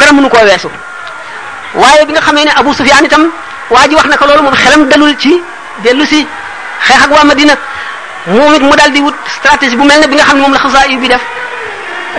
dara 0.00 0.12
mënu 0.12 0.28
koo 0.30 0.42
weesu 0.44 0.68
waaye 1.74 2.06
bi 2.06 2.12
nga 2.12 2.20
xamee 2.22 2.44
ne 2.44 2.52
Abu 2.56 2.72
Sufyaan 2.72 3.06
tam 3.08 3.30
waa 3.68 3.86
ji 3.86 3.94
wax 3.94 4.06
na 4.08 4.16
ko 4.16 4.24
loolu 4.26 4.42
moom 4.44 4.54
xelam 4.56 4.88
dalul 4.88 5.14
ci 5.18 5.36
dellu 5.84 6.04
si 6.06 6.26
xeex 6.82 7.02
ak 7.04 7.69
moom 8.26 8.52
it 8.54 8.60
mu 8.62 8.76
daal 8.76 8.90
di 8.92 9.00
wut 9.00 9.14
stratégie 9.26 9.76
bu 9.76 9.84
mel 9.84 9.98
ne 10.00 10.06
bi 10.08 10.14
nga 10.14 10.24
xam 10.24 10.36
ne 10.36 10.42
moom 10.42 10.52
la 10.52 10.58
xasaay 10.58 10.96
bi 10.96 11.08
def 11.08 11.20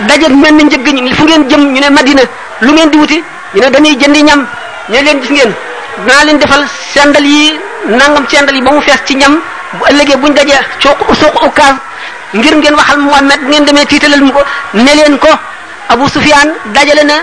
daje 0.08 0.28
mel 0.30 0.54
ni 0.54 0.64
njëgg 0.64 0.86
ñi 0.88 1.12
fu 1.14 1.22
ngeen 1.24 1.48
jëm 1.48 1.60
ñu 1.72 1.80
ne 1.80 1.90
Madina 1.90 2.22
lu 2.60 2.72
ngeen 2.72 2.90
di 2.90 2.96
wuti 2.98 3.24
ñu 3.54 3.60
ne 3.60 3.70
dañuy 3.70 3.96
jëndi 3.98 4.22
ñam 4.24 4.40
ñu 4.88 4.96
ne 4.96 5.02
leen 5.02 5.20
gis 5.22 5.30
ngeen 5.30 5.54
naa 6.06 6.24
leen 6.24 6.38
defal 6.38 6.66
sendal 6.94 7.24
yi 7.24 7.56
nangam 7.86 8.26
sendal 8.28 8.54
yi 8.54 8.62
ba 8.62 8.70
mu 8.72 8.80
fees 8.80 8.98
ci 9.04 9.14
ñam 9.14 9.38
bu 9.74 9.84
ëllëgee 9.90 10.16
buñ 10.16 10.34
dajee 10.34 10.58
suuq 10.80 10.98
suuq 11.14 11.42
Ukaas 11.46 11.76
ngir 12.32 12.54
ngeen 12.56 12.74
waxal 12.74 12.98
Muhammad 12.98 13.40
bu 13.42 13.48
ngeen 13.48 13.64
demee 13.64 13.86
tiitalal 13.86 14.22
mu 14.22 14.32
ko 14.32 14.42
ne 14.74 14.94
leen 14.94 15.18
ko 15.18 15.28
Abu 15.88 16.08
Sufyaan 16.08 16.48
dajale 16.74 17.04
na 17.06 17.14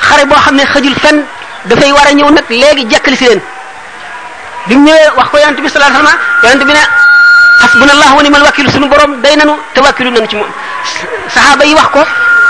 xare 0.00 0.24
boo 0.26 0.36
xam 0.38 0.54
ne 0.56 0.62
xëjul 0.64 0.94
fenn 0.94 1.24
dafay 1.64 1.90
war 1.92 2.06
a 2.06 2.12
ñëw 2.12 2.30
nag 2.30 2.44
léegi 2.50 2.86
jekkali 2.88 3.16
si 3.16 3.24
leen 3.26 3.40
bi 4.66 4.74
ñëwee 4.76 5.16
wax 5.16 5.28
ko 5.30 5.38
yonent 5.38 5.60
bi 5.60 5.68
sallallahu 5.68 5.90
alayhi 6.00 6.06
wasallam 6.06 6.18
yonent 6.42 6.66
bi 6.66 6.72
ne 6.72 7.07
حسبنا 7.62 7.92
الله 7.96 8.10
ونعم 8.16 8.36
الوكيل 8.36 8.72
سن 8.72 8.84
بروم 8.90 9.12
داي 9.24 9.34
نانو 9.40 9.54
تواكلو 9.74 10.10
نانو 10.14 10.26
سي 10.32 10.36
صحابه 11.36 11.64
يي 11.70 11.74
واخكو 11.78 12.02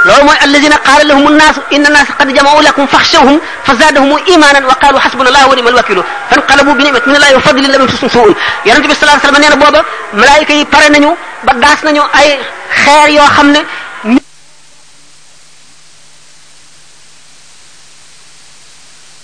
لو 0.09 0.16
موي 0.27 0.37
الذين 0.47 0.73
قال 0.87 1.05
لهم 1.11 1.27
الناس 1.33 1.57
ان 1.75 1.85
الناس 1.90 2.09
قد 2.21 2.29
جمعوا 2.37 2.62
لكم 2.68 2.85
فخشوهم 2.92 3.37
فزادهم 3.66 4.11
ايمانا 4.31 4.61
وقالوا 4.68 5.01
حسبنا 5.05 5.29
الله 5.31 5.44
ونعم 5.51 5.68
الوكيل 5.73 5.99
فانقلبوا 6.31 6.75
بنعمه 6.79 7.03
من 7.09 7.14
الله 7.18 7.31
وفضل 7.37 7.62
لم 7.73 7.81
يمسسهم 7.83 8.09
سوء 8.16 8.31
يرنت 8.68 8.87
بي 8.88 8.94
صلى 8.94 9.03
الله 9.05 9.16
عليه 9.18 9.25
وسلم 9.29 9.38
نينا 9.44 9.57
بوبا 9.62 9.81
ملائكه 10.23 10.53
يي 10.59 10.64
باري 10.73 10.88
نانيو 10.94 11.12
با 11.47 11.53
غاس 11.64 11.81
نانيو 11.87 12.05
اي 12.21 12.29
خير 12.83 13.09
يو 13.16 13.27
خامني 13.37 13.88